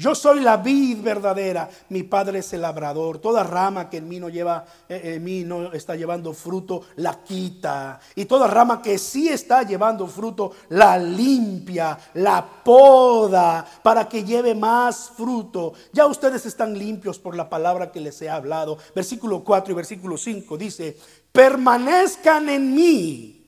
Yo 0.00 0.14
soy 0.14 0.40
la 0.40 0.56
vid 0.56 1.02
verdadera, 1.02 1.68
mi 1.90 2.04
padre 2.04 2.38
es 2.38 2.50
el 2.54 2.62
labrador. 2.62 3.18
Toda 3.18 3.44
rama 3.44 3.90
que 3.90 3.98
en 3.98 4.08
mí 4.08 4.18
no 4.18 4.30
lleva, 4.30 4.64
eh, 4.88 5.16
en 5.16 5.22
mí 5.22 5.44
no 5.44 5.74
está 5.74 5.94
llevando 5.94 6.32
fruto, 6.32 6.84
la 6.96 7.22
quita. 7.22 8.00
Y 8.14 8.24
toda 8.24 8.46
rama 8.46 8.80
que 8.80 8.96
sí 8.96 9.28
está 9.28 9.62
llevando 9.62 10.06
fruto, 10.06 10.52
la 10.70 10.96
limpia, 10.96 11.98
la 12.14 12.42
poda, 12.64 13.66
para 13.82 14.08
que 14.08 14.24
lleve 14.24 14.54
más 14.54 15.10
fruto. 15.14 15.74
Ya 15.92 16.06
ustedes 16.06 16.46
están 16.46 16.78
limpios 16.78 17.18
por 17.18 17.36
la 17.36 17.50
palabra 17.50 17.92
que 17.92 18.00
les 18.00 18.22
he 18.22 18.30
hablado. 18.30 18.78
Versículo 18.94 19.44
4 19.44 19.72
y 19.72 19.76
versículo 19.76 20.16
5 20.16 20.56
dice, 20.56 20.96
permanezcan 21.30 22.48
en 22.48 22.74
mí. 22.74 23.46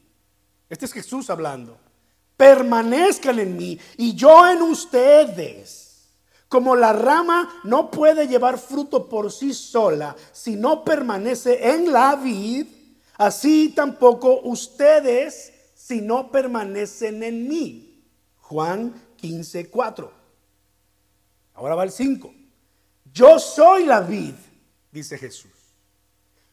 Este 0.69 0.85
es 0.85 0.93
Jesús 0.93 1.31
hablando. 1.31 1.79
Permanezcan 2.37 3.39
en 3.39 3.57
mí 3.57 3.79
y 3.97 4.15
yo 4.15 4.47
en 4.47 4.61
ustedes. 4.61 5.92
Como 6.53 6.77
la 6.77 6.93
rama 6.93 7.63
no 7.65 7.91
puede 7.91 8.29
llevar 8.29 8.59
fruto 8.59 9.09
por 9.09 9.33
sí 9.33 9.55
sola 9.55 10.15
si 10.33 10.55
no 10.55 10.85
permanece 10.85 11.71
en 11.71 11.91
la 11.91 12.15
vid, 12.15 12.67
así 13.17 13.71
tampoco 13.71 14.39
ustedes 14.43 15.51
si 15.75 16.03
no 16.03 16.31
permanecen 16.31 17.23
en 17.23 17.49
mí. 17.49 18.05
Juan 18.37 18.93
15, 19.17 19.71
4. 19.71 20.13
Ahora 21.55 21.75
va 21.75 21.85
el 21.85 21.91
5. 21.91 22.35
Yo 23.11 23.39
soy 23.39 23.87
la 23.87 24.03
vid, 24.03 24.35
dice 24.91 25.17
Jesús. 25.17 25.51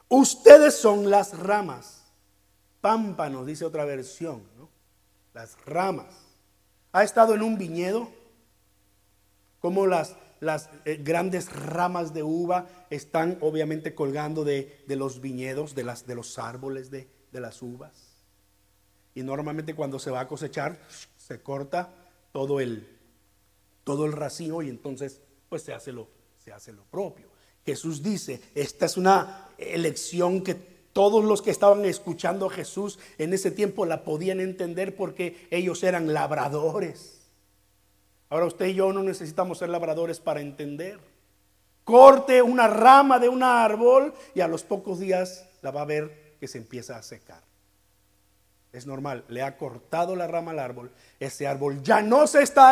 Ustedes 0.07 0.75
son 0.75 1.09
las 1.09 1.37
ramas. 1.37 2.05
Pámpanos, 2.79 3.45
dice 3.45 3.65
otra 3.65 3.83
versión, 3.83 4.43
¿no? 4.57 4.69
Las 5.33 5.57
ramas. 5.65 6.15
¿Ha 6.93 7.03
estado 7.03 7.35
en 7.35 7.41
un 7.41 7.57
viñedo? 7.57 8.18
Como 9.59 9.87
las, 9.87 10.15
las 10.39 10.69
eh, 10.85 10.99
grandes 11.03 11.51
ramas 11.51 12.13
de 12.13 12.23
uva 12.23 12.67
están 12.89 13.37
obviamente 13.41 13.93
colgando 13.93 14.43
de, 14.43 14.83
de 14.87 14.95
los 14.95 15.21
viñedos, 15.21 15.75
de, 15.75 15.83
las, 15.83 16.07
de 16.07 16.15
los 16.15 16.39
árboles 16.39 16.89
de, 16.91 17.07
de 17.31 17.41
las 17.41 17.61
uvas. 17.61 18.09
Y 19.15 19.23
normalmente 19.23 19.75
cuando 19.75 19.99
se 19.99 20.11
va 20.11 20.21
a 20.21 20.27
cosechar, 20.27 20.79
se 21.17 21.41
corta 21.41 21.93
todo 22.31 22.59
el, 22.59 22.87
todo 23.83 24.05
el 24.05 24.13
racimo 24.13 24.61
y 24.61 24.69
entonces 24.69 25.21
pues 25.49 25.63
se 25.63 25.73
hace, 25.73 25.91
lo, 25.91 26.07
se 26.43 26.51
hace 26.51 26.71
lo 26.71 26.83
propio. 26.85 27.27
Jesús 27.65 28.01
dice, 28.01 28.41
esta 28.55 28.85
es 28.85 28.97
una 28.97 29.49
elección 29.57 30.41
que 30.41 30.55
todos 30.93 31.23
los 31.23 31.41
que 31.41 31.51
estaban 31.51 31.85
escuchando 31.85 32.47
a 32.47 32.49
Jesús 32.49 32.99
en 33.17 33.33
ese 33.33 33.51
tiempo 33.51 33.85
la 33.85 34.03
podían 34.03 34.39
entender 34.39 34.95
porque 34.95 35.47
ellos 35.51 35.83
eran 35.83 36.13
labradores. 36.13 37.18
Ahora 38.29 38.45
usted 38.45 38.67
y 38.67 38.75
yo 38.75 38.93
no 38.93 39.01
necesitamos 39.01 39.57
ser 39.57 39.69
labradores 39.69 40.19
para 40.19 40.41
entender. 40.41 40.99
Corte 41.83 42.41
una 42.41 42.67
rama 42.67 43.17
de 43.17 43.27
un 43.27 43.41
árbol 43.41 44.13
y 44.35 44.41
a 44.41 44.47
los 44.47 44.63
pocos 44.63 44.99
días 44.99 45.47
la 45.61 45.71
va 45.71 45.81
a 45.81 45.85
ver 45.85 46.35
que 46.39 46.47
se 46.47 46.59
empieza 46.59 46.95
a 46.95 47.01
secar. 47.01 47.41
Es 48.71 48.85
normal, 48.85 49.25
le 49.29 49.41
ha 49.41 49.57
cortado 49.57 50.15
la 50.15 50.27
rama 50.27 50.51
al 50.51 50.59
árbol. 50.59 50.91
Ese 51.19 51.47
árbol 51.47 51.81
ya 51.81 52.03
no 52.03 52.27
se 52.27 52.43
está 52.43 52.71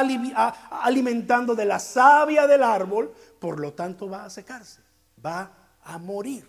alimentando 0.70 1.56
de 1.56 1.66
la 1.66 1.80
savia 1.80 2.46
del 2.46 2.62
árbol, 2.62 3.12
por 3.40 3.60
lo 3.60 3.74
tanto 3.74 4.08
va 4.08 4.26
a 4.26 4.30
secarse, 4.30 4.82
va 5.26 5.52
a 5.84 5.98
morir. 5.98 6.48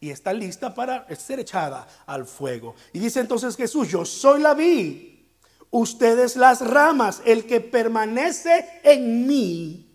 Y 0.00 0.08
está 0.08 0.32
lista 0.32 0.72
para 0.74 1.06
ser 1.14 1.40
echada 1.40 1.86
al 2.06 2.24
fuego. 2.24 2.74
Y 2.94 3.00
dice 3.00 3.20
entonces 3.20 3.54
Jesús, 3.54 3.88
yo 3.88 4.06
soy 4.06 4.40
la 4.40 4.54
vid 4.54 5.17
ustedes 5.70 6.36
las 6.36 6.60
ramas, 6.66 7.22
el 7.24 7.46
que 7.46 7.60
permanece 7.60 8.80
en 8.82 9.26
mí 9.26 9.88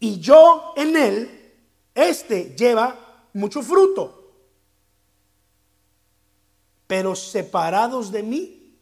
y 0.00 0.18
yo 0.18 0.72
en 0.76 0.96
él, 0.96 1.54
este 1.94 2.56
lleva 2.56 3.28
mucho 3.34 3.62
fruto. 3.62 4.16
Pero 6.86 7.14
separados 7.14 8.10
de 8.10 8.22
mí, 8.22 8.80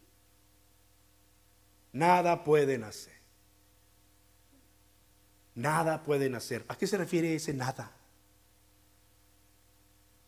nada 1.92 2.44
pueden 2.44 2.84
hacer. 2.84 3.18
Nada 5.56 6.04
pueden 6.04 6.36
hacer. 6.36 6.64
¿A 6.68 6.76
qué 6.76 6.86
se 6.86 6.96
refiere 6.96 7.34
ese 7.34 7.52
nada? 7.52 7.92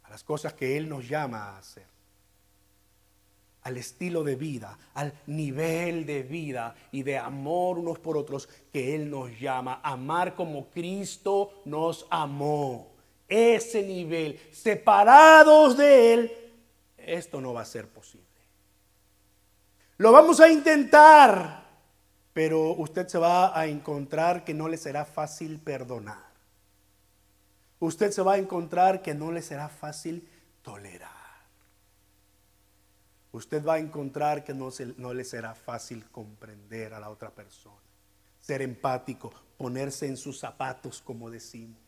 A 0.02 0.10
las 0.10 0.24
cosas 0.24 0.52
que 0.54 0.76
Él 0.76 0.88
nos 0.88 1.08
llama 1.08 1.38
a 1.38 1.58
hacer 1.58 1.89
al 3.62 3.76
estilo 3.76 4.24
de 4.24 4.36
vida, 4.36 4.78
al 4.94 5.12
nivel 5.26 6.06
de 6.06 6.22
vida 6.22 6.74
y 6.92 7.02
de 7.02 7.18
amor 7.18 7.78
unos 7.78 7.98
por 7.98 8.16
otros 8.16 8.48
que 8.72 8.94
Él 8.94 9.10
nos 9.10 9.38
llama. 9.38 9.80
Amar 9.82 10.34
como 10.34 10.70
Cristo 10.70 11.62
nos 11.66 12.06
amó. 12.10 12.94
Ese 13.28 13.82
nivel, 13.82 14.40
separados 14.50 15.76
de 15.76 16.12
Él, 16.14 16.32
esto 16.96 17.40
no 17.40 17.52
va 17.52 17.62
a 17.62 17.66
ser 17.66 17.88
posible. 17.88 18.26
Lo 19.98 20.12
vamos 20.12 20.40
a 20.40 20.50
intentar, 20.50 21.64
pero 22.32 22.72
usted 22.72 23.06
se 23.06 23.18
va 23.18 23.58
a 23.58 23.66
encontrar 23.66 24.44
que 24.44 24.54
no 24.54 24.68
le 24.68 24.78
será 24.78 25.04
fácil 25.04 25.60
perdonar. 25.60 26.30
Usted 27.78 28.10
se 28.10 28.22
va 28.22 28.34
a 28.34 28.38
encontrar 28.38 29.02
que 29.02 29.14
no 29.14 29.30
le 29.30 29.42
será 29.42 29.68
fácil 29.68 30.28
tolerar 30.62 31.19
usted 33.32 33.64
va 33.64 33.74
a 33.74 33.78
encontrar 33.78 34.44
que 34.44 34.54
no, 34.54 34.70
le 35.14 35.24
será 35.24 35.54
fácil 35.54 36.04
comprender 36.10 36.94
a 36.94 37.00
la 37.00 37.10
otra 37.10 37.30
persona, 37.30 37.80
ser 38.40 38.62
empático, 38.62 39.32
ponerse 39.56 40.06
en 40.06 40.16
sus 40.16 40.38
zapatos, 40.38 41.00
como 41.00 41.30
decimos, 41.30 41.78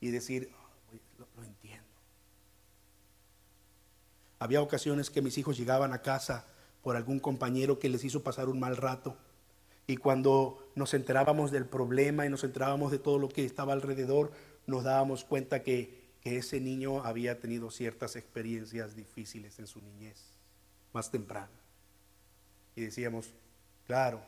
y 0.00 0.10
decir, 0.10 0.50
lo, 1.18 1.26
lo 1.36 1.44
entiendo. 1.44 1.86
Había 4.38 4.62
ocasiones 4.62 5.10
que 5.10 5.20
mis 5.20 5.36
hijos 5.36 5.58
llegaban 5.58 5.92
a 5.92 6.00
casa 6.00 6.46
por 6.82 6.96
algún 6.96 7.20
compañero 7.20 7.78
que 7.78 7.90
les 7.90 8.04
hizo 8.04 8.22
pasar 8.22 8.48
un 8.48 8.58
mal 8.58 8.76
rato. 8.78 9.16
Y 9.86 9.98
cuando 9.98 10.70
nos 10.76 10.94
enterábamos 10.94 11.50
del 11.50 11.66
problema 11.66 12.24
y 12.24 12.30
nos 12.30 12.44
enterábamos 12.44 12.90
de 12.90 12.98
todo 12.98 13.18
lo 13.18 13.28
que 13.28 13.44
estaba 13.44 13.74
alrededor, 13.74 14.32
nos 14.66 14.84
dábamos 14.84 15.24
cuenta 15.24 15.62
que 15.62 16.00
ese 16.24 16.60
niño 16.60 17.02
había 17.04 17.38
tenido 17.40 17.70
ciertas 17.70 18.16
experiencias 18.16 18.94
difíciles 18.94 19.58
en 19.58 19.66
su 19.66 19.82
niñez 19.82 20.29
más 20.92 21.10
temprano. 21.10 21.52
Y 22.76 22.82
decíamos, 22.82 23.32
claro, 23.86 24.20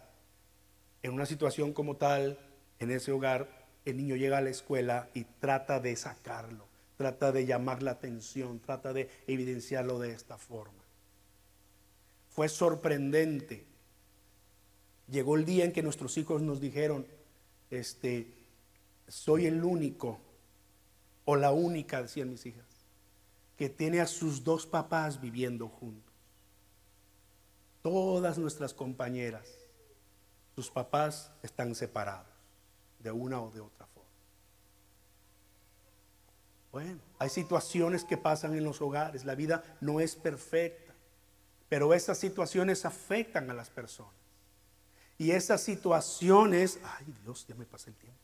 en 1.02 1.12
una 1.12 1.26
situación 1.26 1.72
como 1.72 1.96
tal, 1.96 2.38
en 2.78 2.90
ese 2.90 3.12
hogar, 3.12 3.48
el 3.84 3.96
niño 3.96 4.16
llega 4.16 4.38
a 4.38 4.42
la 4.42 4.50
escuela 4.50 5.08
y 5.14 5.24
trata 5.24 5.80
de 5.80 5.96
sacarlo, 5.96 6.66
trata 6.96 7.32
de 7.32 7.46
llamar 7.46 7.82
la 7.82 7.92
atención, 7.92 8.60
trata 8.60 8.92
de 8.92 9.10
evidenciarlo 9.26 9.98
de 9.98 10.12
esta 10.12 10.38
forma. 10.38 10.82
Fue 12.30 12.48
sorprendente. 12.48 13.66
Llegó 15.10 15.36
el 15.36 15.44
día 15.44 15.64
en 15.64 15.72
que 15.72 15.82
nuestros 15.82 16.16
hijos 16.16 16.42
nos 16.42 16.60
dijeron, 16.60 17.06
este, 17.70 18.32
soy 19.08 19.46
el 19.46 19.64
único 19.64 20.20
o 21.24 21.36
la 21.36 21.52
única, 21.52 22.02
decían 22.02 22.30
mis 22.30 22.46
hijas, 22.46 22.66
que 23.56 23.68
tiene 23.68 24.00
a 24.00 24.06
sus 24.06 24.44
dos 24.44 24.66
papás 24.66 25.20
viviendo 25.20 25.68
juntos. 25.68 26.11
Todas 27.82 28.38
nuestras 28.38 28.72
compañeras, 28.72 29.48
sus 30.54 30.70
papás 30.70 31.32
están 31.42 31.74
separados 31.74 32.32
de 33.00 33.10
una 33.10 33.40
o 33.40 33.50
de 33.50 33.60
otra 33.60 33.86
forma. 33.86 34.08
Bueno, 36.70 37.00
hay 37.18 37.28
situaciones 37.28 38.04
que 38.04 38.16
pasan 38.16 38.54
en 38.54 38.64
los 38.64 38.80
hogares, 38.80 39.24
la 39.24 39.34
vida 39.34 39.64
no 39.80 40.00
es 40.00 40.14
perfecta, 40.14 40.94
pero 41.68 41.92
esas 41.92 42.18
situaciones 42.18 42.84
afectan 42.84 43.50
a 43.50 43.54
las 43.54 43.68
personas. 43.68 44.12
Y 45.18 45.32
esas 45.32 45.60
situaciones, 45.60 46.78
ay 46.84 47.06
Dios, 47.22 47.46
ya 47.46 47.54
me 47.54 47.66
pasé 47.66 47.90
el 47.90 47.96
tiempo. 47.96 48.18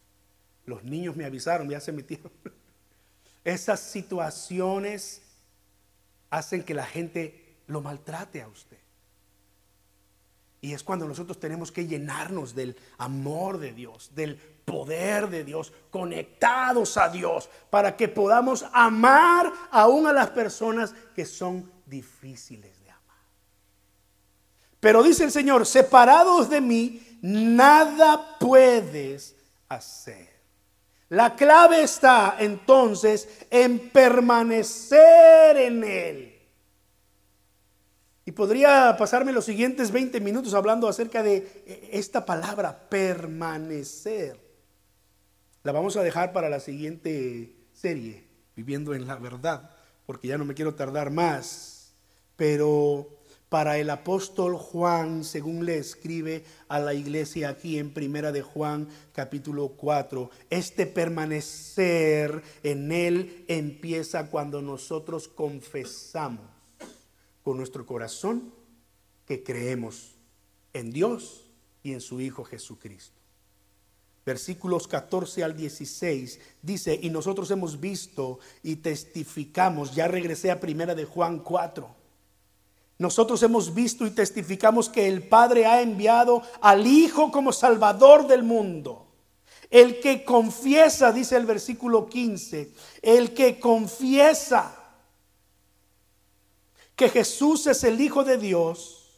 Los 0.66 0.84
niños 0.84 1.16
me 1.16 1.24
avisaron, 1.24 1.68
ya 1.68 1.80
se 1.80 1.92
metieron. 1.92 2.30
Esas 3.44 3.80
situaciones 3.80 5.22
hacen 6.28 6.62
que 6.62 6.74
la 6.74 6.84
gente 6.84 7.56
lo 7.66 7.80
maltrate 7.80 8.42
a 8.42 8.48
usted. 8.48 8.78
Y 10.60 10.72
es 10.72 10.82
cuando 10.82 11.06
nosotros 11.06 11.38
tenemos 11.38 11.70
que 11.70 11.86
llenarnos 11.86 12.54
del 12.54 12.76
amor 12.98 13.58
de 13.58 13.72
Dios, 13.72 14.10
del 14.14 14.36
poder 14.36 15.28
de 15.28 15.44
Dios, 15.44 15.72
conectados 15.90 16.96
a 16.96 17.08
Dios, 17.08 17.48
para 17.70 17.96
que 17.96 18.08
podamos 18.08 18.64
amar 18.72 19.52
aún 19.70 20.06
a 20.06 20.12
las 20.12 20.30
personas 20.30 20.94
que 21.14 21.24
son 21.24 21.70
difíciles 21.86 22.80
de 22.82 22.90
amar. 22.90 23.16
Pero 24.80 25.02
dice 25.02 25.24
el 25.24 25.30
Señor, 25.30 25.64
separados 25.64 26.50
de 26.50 26.60
mí, 26.60 27.18
nada 27.22 28.36
puedes 28.38 29.36
hacer. 29.68 30.28
La 31.10 31.36
clave 31.36 31.82
está 31.82 32.36
entonces 32.38 33.46
en 33.50 33.90
permanecer 33.90 35.56
en 35.56 35.84
Él. 35.84 36.37
Y 38.28 38.32
podría 38.32 38.94
pasarme 38.98 39.32
los 39.32 39.46
siguientes 39.46 39.90
20 39.90 40.20
minutos 40.20 40.52
hablando 40.52 40.86
acerca 40.86 41.22
de 41.22 41.62
eh, 41.64 41.88
esta 41.94 42.26
palabra, 42.26 42.78
permanecer. 42.90 44.38
La 45.62 45.72
vamos 45.72 45.96
a 45.96 46.02
dejar 46.02 46.34
para 46.34 46.50
la 46.50 46.60
siguiente 46.60 47.56
serie, 47.72 48.28
viviendo 48.54 48.92
en 48.92 49.06
la 49.06 49.16
verdad, 49.16 49.70
porque 50.04 50.28
ya 50.28 50.36
no 50.36 50.44
me 50.44 50.52
quiero 50.52 50.74
tardar 50.74 51.10
más. 51.10 51.94
Pero 52.36 53.08
para 53.48 53.78
el 53.78 53.88
apóstol 53.88 54.56
Juan, 54.58 55.24
según 55.24 55.64
le 55.64 55.78
escribe 55.78 56.44
a 56.68 56.80
la 56.80 56.92
iglesia 56.92 57.48
aquí 57.48 57.78
en 57.78 57.94
Primera 57.94 58.30
de 58.30 58.42
Juan 58.42 58.88
capítulo 59.14 59.68
4, 59.68 60.30
este 60.50 60.84
permanecer 60.84 62.42
en 62.62 62.92
él 62.92 63.46
empieza 63.48 64.26
cuando 64.26 64.60
nosotros 64.60 65.28
confesamos 65.28 66.57
con 67.48 67.56
nuestro 67.56 67.86
corazón 67.86 68.52
que 69.24 69.42
creemos 69.42 70.16
en 70.74 70.92
Dios 70.92 71.46
y 71.82 71.94
en 71.94 72.02
su 72.02 72.20
Hijo 72.20 72.44
Jesucristo. 72.44 73.16
Versículos 74.26 74.86
14 74.86 75.44
al 75.44 75.56
16 75.56 76.40
dice, 76.60 77.00
y 77.00 77.08
nosotros 77.08 77.50
hemos 77.50 77.80
visto 77.80 78.38
y 78.62 78.76
testificamos, 78.76 79.94
ya 79.94 80.08
regresé 80.08 80.50
a 80.50 80.60
primera 80.60 80.94
de 80.94 81.06
Juan 81.06 81.38
4. 81.38 81.88
Nosotros 82.98 83.42
hemos 83.42 83.72
visto 83.72 84.06
y 84.06 84.10
testificamos 84.10 84.90
que 84.90 85.08
el 85.08 85.26
Padre 85.26 85.64
ha 85.64 85.80
enviado 85.80 86.42
al 86.60 86.86
Hijo 86.86 87.32
como 87.32 87.54
Salvador 87.54 88.26
del 88.26 88.42
mundo. 88.42 89.06
El 89.70 90.00
que 90.00 90.22
confiesa, 90.22 91.12
dice 91.12 91.36
el 91.36 91.46
versículo 91.46 92.10
15, 92.10 92.74
el 93.00 93.32
que 93.32 93.58
confiesa 93.58 94.77
que 96.98 97.08
Jesús 97.08 97.68
es 97.68 97.84
el 97.84 98.00
Hijo 98.00 98.24
de 98.24 98.36
Dios, 98.36 99.08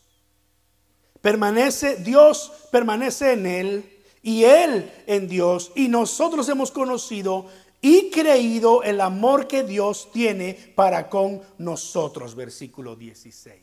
permanece, 1.22 1.96
Dios 1.96 2.52
permanece 2.70 3.32
en 3.32 3.46
él 3.46 3.98
y 4.22 4.44
Él 4.44 4.92
en 5.06 5.26
Dios, 5.26 5.72
y 5.74 5.88
nosotros 5.88 6.46
hemos 6.50 6.70
conocido 6.70 7.46
y 7.80 8.10
creído 8.10 8.82
el 8.82 9.00
amor 9.00 9.48
que 9.48 9.62
Dios 9.62 10.10
tiene 10.12 10.52
para 10.74 11.08
con 11.08 11.40
nosotros. 11.56 12.34
Versículo 12.34 12.96
16. 12.96 13.58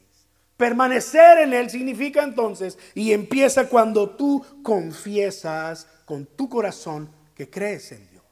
Permanecer 0.58 1.38
en 1.38 1.54
Él 1.54 1.70
significa 1.70 2.24
entonces, 2.24 2.80
y 2.96 3.12
empieza 3.12 3.70
cuando 3.70 4.10
tú 4.10 4.44
confiesas 4.64 5.88
con 6.06 6.26
tu 6.26 6.50
corazón 6.50 7.12
que 7.36 7.48
crees 7.52 7.92
en 7.92 8.10
Dios. 8.10 8.24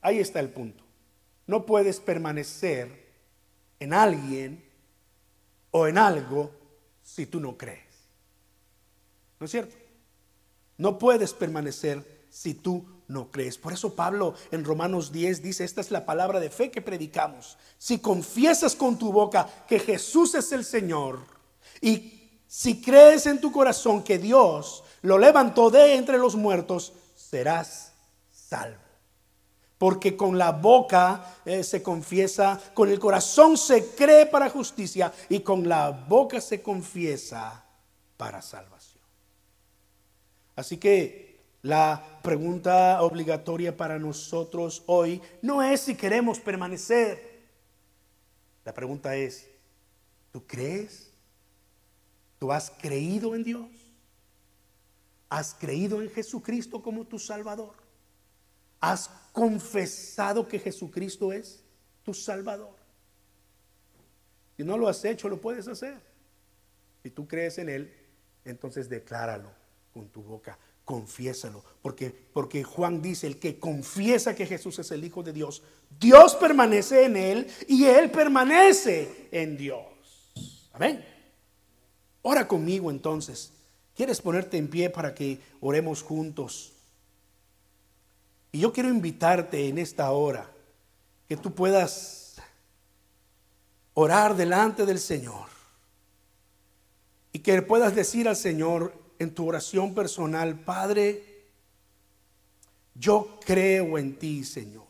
Ahí 0.00 0.20
está 0.20 0.40
el 0.40 0.48
punto. 0.48 0.82
No 1.46 1.66
puedes 1.66 2.00
permanecer 2.00 3.05
en 3.80 3.92
alguien 3.92 4.64
o 5.70 5.86
en 5.86 5.98
algo 5.98 6.50
si 7.02 7.26
tú 7.26 7.40
no 7.40 7.56
crees. 7.56 7.84
¿No 9.38 9.46
es 9.46 9.52
cierto? 9.52 9.76
No 10.78 10.98
puedes 10.98 11.32
permanecer 11.32 12.26
si 12.30 12.54
tú 12.54 12.84
no 13.08 13.30
crees. 13.30 13.58
Por 13.58 13.72
eso 13.72 13.94
Pablo 13.94 14.34
en 14.50 14.64
Romanos 14.64 15.12
10 15.12 15.42
dice, 15.42 15.64
esta 15.64 15.80
es 15.80 15.90
la 15.90 16.04
palabra 16.04 16.40
de 16.40 16.50
fe 16.50 16.70
que 16.70 16.82
predicamos. 16.82 17.56
Si 17.78 17.98
confiesas 17.98 18.74
con 18.74 18.98
tu 18.98 19.12
boca 19.12 19.48
que 19.68 19.78
Jesús 19.78 20.34
es 20.34 20.52
el 20.52 20.64
Señor 20.64 21.20
y 21.80 22.40
si 22.46 22.80
crees 22.80 23.26
en 23.26 23.40
tu 23.40 23.52
corazón 23.52 24.02
que 24.02 24.18
Dios 24.18 24.82
lo 25.02 25.18
levantó 25.18 25.70
de 25.70 25.94
entre 25.94 26.18
los 26.18 26.36
muertos, 26.36 26.92
serás 27.14 27.92
salvo. 28.30 28.85
Porque 29.78 30.16
con 30.16 30.38
la 30.38 30.52
boca 30.52 31.36
eh, 31.44 31.62
se 31.62 31.82
confiesa, 31.82 32.60
con 32.72 32.88
el 32.88 32.98
corazón 32.98 33.58
se 33.58 33.94
cree 33.94 34.26
para 34.26 34.48
justicia 34.48 35.12
y 35.28 35.40
con 35.40 35.68
la 35.68 35.90
boca 35.90 36.40
se 36.40 36.62
confiesa 36.62 37.64
para 38.16 38.40
salvación. 38.40 39.02
Así 40.54 40.78
que 40.78 41.40
la 41.62 42.20
pregunta 42.22 43.02
obligatoria 43.02 43.76
para 43.76 43.98
nosotros 43.98 44.82
hoy 44.86 45.20
no 45.42 45.62
es 45.62 45.82
si 45.82 45.94
queremos 45.94 46.38
permanecer. 46.38 47.44
La 48.64 48.72
pregunta 48.72 49.14
es, 49.14 49.48
¿tú 50.32 50.42
crees? 50.46 51.10
¿Tú 52.38 52.52
has 52.52 52.70
creído 52.70 53.34
en 53.34 53.44
Dios? 53.44 53.68
¿Has 55.28 55.54
creído 55.54 56.00
en 56.02 56.10
Jesucristo 56.10 56.82
como 56.82 57.04
tu 57.04 57.18
Salvador? 57.18 57.85
¿Has 58.80 59.08
confesado 59.32 60.46
que 60.46 60.58
Jesucristo 60.58 61.32
es 61.32 61.62
tu 62.02 62.14
Salvador? 62.14 62.76
Si 64.56 64.64
no 64.64 64.78
lo 64.78 64.88
has 64.88 65.04
hecho, 65.04 65.28
lo 65.28 65.40
puedes 65.40 65.68
hacer. 65.68 66.00
Si 67.02 67.10
tú 67.10 67.26
crees 67.26 67.58
en 67.58 67.68
Él, 67.68 67.94
entonces 68.44 68.88
decláralo 68.88 69.50
con 69.92 70.08
tu 70.08 70.22
boca 70.22 70.58
confiésalo. 70.86 71.62
Porque, 71.82 72.10
porque 72.32 72.64
Juan 72.64 73.02
dice, 73.02 73.26
el 73.26 73.38
que 73.38 73.58
confiesa 73.58 74.34
que 74.34 74.46
Jesús 74.46 74.78
es 74.78 74.90
el 74.92 75.04
Hijo 75.04 75.22
de 75.22 75.34
Dios, 75.34 75.62
Dios 76.00 76.34
permanece 76.36 77.04
en 77.04 77.16
él 77.16 77.46
y 77.68 77.84
él 77.84 78.10
permanece 78.10 79.28
en 79.30 79.58
Dios. 79.58 79.84
Amén. 80.72 81.04
Ora 82.22 82.48
conmigo 82.48 82.90
entonces. 82.90 83.52
¿Quieres 83.94 84.20
ponerte 84.20 84.56
en 84.58 84.68
pie 84.68 84.88
para 84.88 85.14
que 85.14 85.40
oremos 85.60 86.02
juntos? 86.02 86.72
Y 88.56 88.60
yo 88.60 88.72
quiero 88.72 88.88
invitarte 88.88 89.68
en 89.68 89.76
esta 89.76 90.10
hora 90.12 90.50
que 91.28 91.36
tú 91.36 91.52
puedas 91.52 92.36
orar 93.92 94.34
delante 94.34 94.86
del 94.86 94.98
Señor 94.98 95.46
y 97.34 97.40
que 97.40 97.60
puedas 97.60 97.94
decir 97.94 98.26
al 98.26 98.34
Señor, 98.34 98.98
en 99.18 99.34
tu 99.34 99.46
oración 99.46 99.92
personal, 99.92 100.58
Padre, 100.58 101.44
yo 102.94 103.38
creo 103.44 103.98
en 103.98 104.18
ti, 104.18 104.42
Señor. 104.42 104.86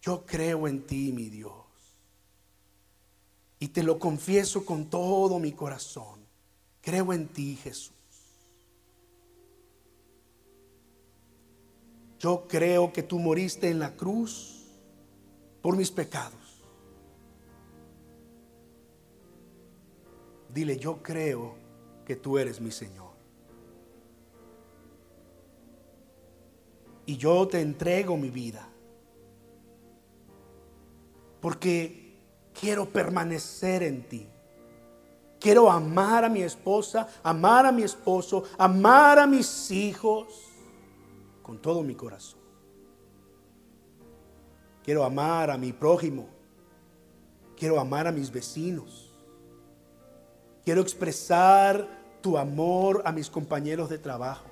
Yo 0.00 0.24
creo 0.24 0.66
en 0.66 0.86
ti, 0.86 1.12
mi 1.12 1.28
Dios. 1.28 1.52
Y 3.58 3.68
te 3.68 3.82
lo 3.82 3.98
confieso 3.98 4.64
con 4.64 4.88
todo 4.88 5.38
mi 5.38 5.52
corazón. 5.52 6.20
Creo 6.80 7.12
en 7.12 7.28
ti, 7.28 7.56
Jesús. 7.62 7.99
Yo 12.20 12.46
creo 12.46 12.92
que 12.92 13.02
tú 13.02 13.18
moriste 13.18 13.70
en 13.70 13.78
la 13.78 13.96
cruz 13.96 14.62
por 15.62 15.74
mis 15.74 15.90
pecados. 15.90 16.34
Dile, 20.52 20.76
yo 20.76 21.02
creo 21.02 21.54
que 22.04 22.16
tú 22.16 22.38
eres 22.38 22.60
mi 22.60 22.70
Señor. 22.70 23.12
Y 27.06 27.16
yo 27.16 27.48
te 27.48 27.62
entrego 27.62 28.18
mi 28.18 28.28
vida. 28.28 28.68
Porque 31.40 32.18
quiero 32.52 32.84
permanecer 32.84 33.82
en 33.82 34.06
ti. 34.06 34.28
Quiero 35.40 35.70
amar 35.70 36.26
a 36.26 36.28
mi 36.28 36.42
esposa, 36.42 37.08
amar 37.22 37.64
a 37.64 37.72
mi 37.72 37.82
esposo, 37.82 38.44
amar 38.58 39.18
a 39.18 39.26
mis 39.26 39.70
hijos 39.70 40.49
con 41.50 41.60
todo 41.60 41.82
mi 41.82 41.96
corazón. 41.96 42.38
Quiero 44.84 45.02
amar 45.02 45.50
a 45.50 45.58
mi 45.58 45.72
prójimo. 45.72 46.28
Quiero 47.56 47.80
amar 47.80 48.06
a 48.06 48.12
mis 48.12 48.30
vecinos. 48.30 49.10
Quiero 50.64 50.80
expresar 50.80 51.88
tu 52.20 52.38
amor 52.38 53.02
a 53.04 53.10
mis 53.10 53.28
compañeros 53.28 53.90
de 53.90 53.98
trabajo, 53.98 54.46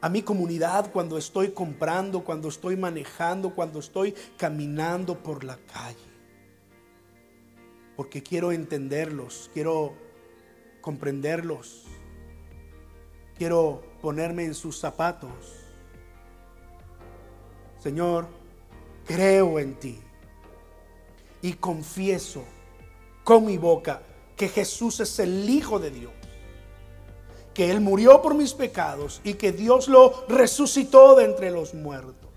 a 0.00 0.08
mi 0.08 0.22
comunidad 0.22 0.92
cuando 0.92 1.18
estoy 1.18 1.50
comprando, 1.50 2.22
cuando 2.22 2.48
estoy 2.48 2.76
manejando, 2.76 3.56
cuando 3.56 3.80
estoy 3.80 4.14
caminando 4.36 5.20
por 5.20 5.42
la 5.42 5.56
calle. 5.56 6.12
Porque 7.96 8.22
quiero 8.22 8.52
entenderlos, 8.52 9.50
quiero 9.52 9.94
comprenderlos, 10.80 11.86
quiero 13.36 13.82
ponerme 14.00 14.44
en 14.44 14.54
sus 14.54 14.78
zapatos. 14.78 15.30
Señor, 17.78 18.26
creo 19.04 19.58
en 19.58 19.74
ti 19.74 20.00
y 21.42 21.52
confieso 21.54 22.44
con 23.22 23.44
mi 23.44 23.58
boca 23.58 24.02
que 24.36 24.48
Jesús 24.48 25.00
es 25.00 25.18
el 25.18 25.48
Hijo 25.48 25.78
de 25.78 25.90
Dios, 25.90 26.12
que 27.52 27.70
Él 27.70 27.80
murió 27.80 28.22
por 28.22 28.34
mis 28.34 28.54
pecados 28.54 29.20
y 29.24 29.34
que 29.34 29.52
Dios 29.52 29.88
lo 29.88 30.26
resucitó 30.28 31.14
de 31.16 31.24
entre 31.24 31.50
los 31.50 31.74
muertos. 31.74 32.30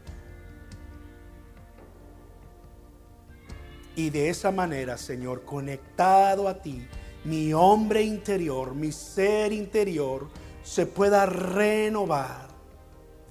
Y 3.95 4.11
de 4.11 4.29
esa 4.29 4.51
manera, 4.51 4.95
Señor, 4.97 5.43
conectado 5.43 6.47
a 6.47 6.61
ti, 6.61 6.85
mi 7.23 7.51
hombre 7.51 8.03
interior, 8.03 8.75
mi 8.75 8.91
ser 8.91 9.51
interior, 9.51 10.27
se 10.67 10.85
pueda 10.85 11.25
renovar 11.25 12.49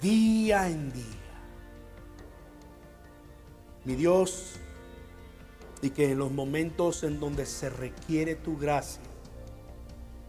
día 0.00 0.68
en 0.68 0.90
día. 0.90 1.04
Mi 3.84 3.94
Dios, 3.94 4.54
y 5.82 5.90
que 5.90 6.12
en 6.12 6.18
los 6.18 6.32
momentos 6.32 7.02
en 7.02 7.20
donde 7.20 7.44
se 7.44 7.68
requiere 7.68 8.36
tu 8.36 8.56
gracia, 8.56 9.02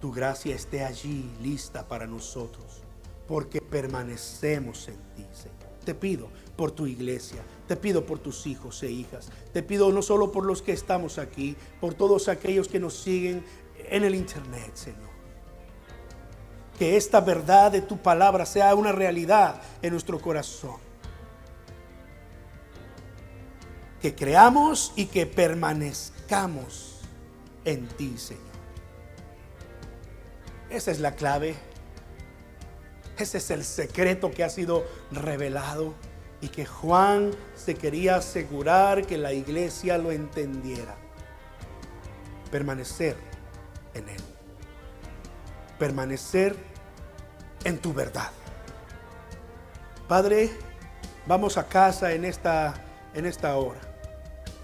tu 0.01 0.11
gracia 0.11 0.53
esté 0.53 0.83
allí 0.83 1.31
lista 1.41 1.87
para 1.87 2.05
nosotros, 2.05 2.83
porque 3.25 3.61
permanecemos 3.61 4.89
en 4.89 4.97
ti, 5.15 5.25
Señor. 5.31 5.55
Te 5.85 5.95
pido 5.95 6.27
por 6.57 6.71
tu 6.71 6.87
iglesia, 6.87 7.41
te 7.69 7.77
pido 7.77 8.05
por 8.05 8.19
tus 8.19 8.45
hijos 8.45 8.83
e 8.83 8.91
hijas, 8.91 9.29
te 9.53 9.63
pido 9.63 9.93
no 9.93 10.01
solo 10.01 10.33
por 10.33 10.45
los 10.45 10.61
que 10.61 10.73
estamos 10.73 11.17
aquí, 11.17 11.55
por 11.79 11.93
todos 11.93 12.27
aquellos 12.27 12.67
que 12.67 12.81
nos 12.81 12.95
siguen 12.95 13.45
en 13.89 14.03
el 14.03 14.13
internet, 14.13 14.75
Señor. 14.75 15.16
Que 16.77 16.97
esta 16.97 17.21
verdad 17.21 17.71
de 17.71 17.81
tu 17.81 17.97
palabra 17.97 18.45
sea 18.45 18.75
una 18.75 18.91
realidad 18.91 19.61
en 19.81 19.91
nuestro 19.91 20.19
corazón 20.19 20.87
que 24.01 24.13
creamos 24.15 24.93
y 24.95 25.05
que 25.05 25.25
permanezcamos 25.25 27.01
en 27.65 27.87
ti, 27.87 28.17
Señor. 28.17 28.43
Esa 30.69 30.91
es 30.91 30.99
la 30.99 31.15
clave. 31.15 31.55
Ese 33.17 33.39
es 33.39 33.49
el 33.49 33.63
secreto 33.63 34.29
que 34.29 34.43
ha 34.43 34.49
sido 34.49 34.85
revelado 35.11 35.95
y 36.41 36.49
que 36.49 36.65
Juan 36.65 37.31
se 37.55 37.73
quería 37.73 38.17
asegurar 38.17 39.07
que 39.07 39.17
la 39.17 39.33
iglesia 39.33 39.97
lo 39.97 40.11
entendiera. 40.11 40.95
Permanecer 42.51 43.15
en 43.95 44.09
Él. 44.09 44.36
Permanecer 45.79 46.55
en 47.63 47.77
tu 47.79 47.93
verdad. 47.93 48.31
Padre, 50.07 50.49
vamos 51.25 51.57
a 51.57 51.67
casa 51.67 52.13
en 52.13 52.25
esta, 52.25 52.73
en 53.13 53.25
esta 53.25 53.55
hora. 53.57 53.81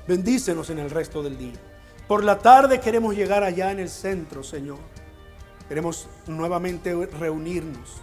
Bendícenos 0.07 0.69
en 0.69 0.79
el 0.79 0.89
resto 0.89 1.21
del 1.21 1.37
día. 1.37 1.59
Por 2.07 2.23
la 2.23 2.39
tarde 2.39 2.79
queremos 2.79 3.15
llegar 3.15 3.43
allá 3.43 3.71
en 3.71 3.79
el 3.79 3.89
centro, 3.89 4.43
Señor. 4.43 4.79
Queremos 5.67 6.07
nuevamente 6.27 6.93
reunirnos, 7.07 8.01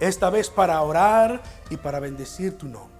esta 0.00 0.30
vez 0.30 0.50
para 0.50 0.80
orar 0.82 1.42
y 1.70 1.76
para 1.76 2.00
bendecir 2.00 2.56
tu 2.56 2.66
nombre. 2.66 2.94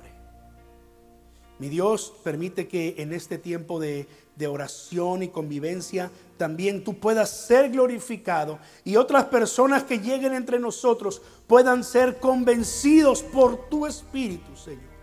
Mi 1.58 1.68
Dios 1.68 2.12
permite 2.24 2.66
que 2.66 2.96
en 2.98 3.12
este 3.12 3.38
tiempo 3.38 3.78
de, 3.78 4.08
de, 4.36 4.46
oración 4.46 5.22
y 5.22 5.28
convivencia 5.28 6.10
también 6.36 6.82
tú 6.82 6.98
puedas 6.98 7.30
ser 7.30 7.70
glorificado 7.70 8.58
y 8.84 8.96
otras 8.96 9.26
personas 9.26 9.84
que 9.84 10.00
lleguen 10.00 10.34
entre 10.34 10.58
nosotros 10.58 11.22
puedan 11.46 11.84
ser 11.84 12.18
convencidos 12.18 13.22
por 13.22 13.68
tu 13.68 13.86
Espíritu, 13.86 14.56
Señor. 14.56 14.94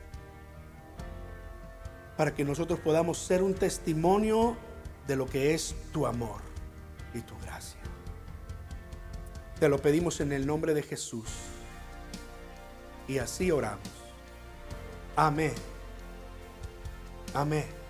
Para 2.18 2.36
que 2.36 2.44
nosotros 2.44 2.80
podamos 2.80 3.18
ser 3.18 3.42
un 3.42 3.54
testimonio 3.54 4.58
de 5.08 5.16
lo 5.16 5.26
que 5.26 5.54
es 5.54 5.76
tu 5.92 6.06
amor 6.06 6.42
y 7.14 7.22
tu 7.22 7.38
gracia. 7.40 7.80
Te 9.60 9.70
lo 9.70 9.78
pedimos 9.78 10.20
en 10.22 10.32
el 10.32 10.46
nombre 10.46 10.74
de 10.74 10.84
Jesús. 10.84 11.30
Y 13.08 13.18
así 13.18 13.52
oramos. 13.52 13.88
Amén. 15.16 15.54
Amén. 17.34 17.81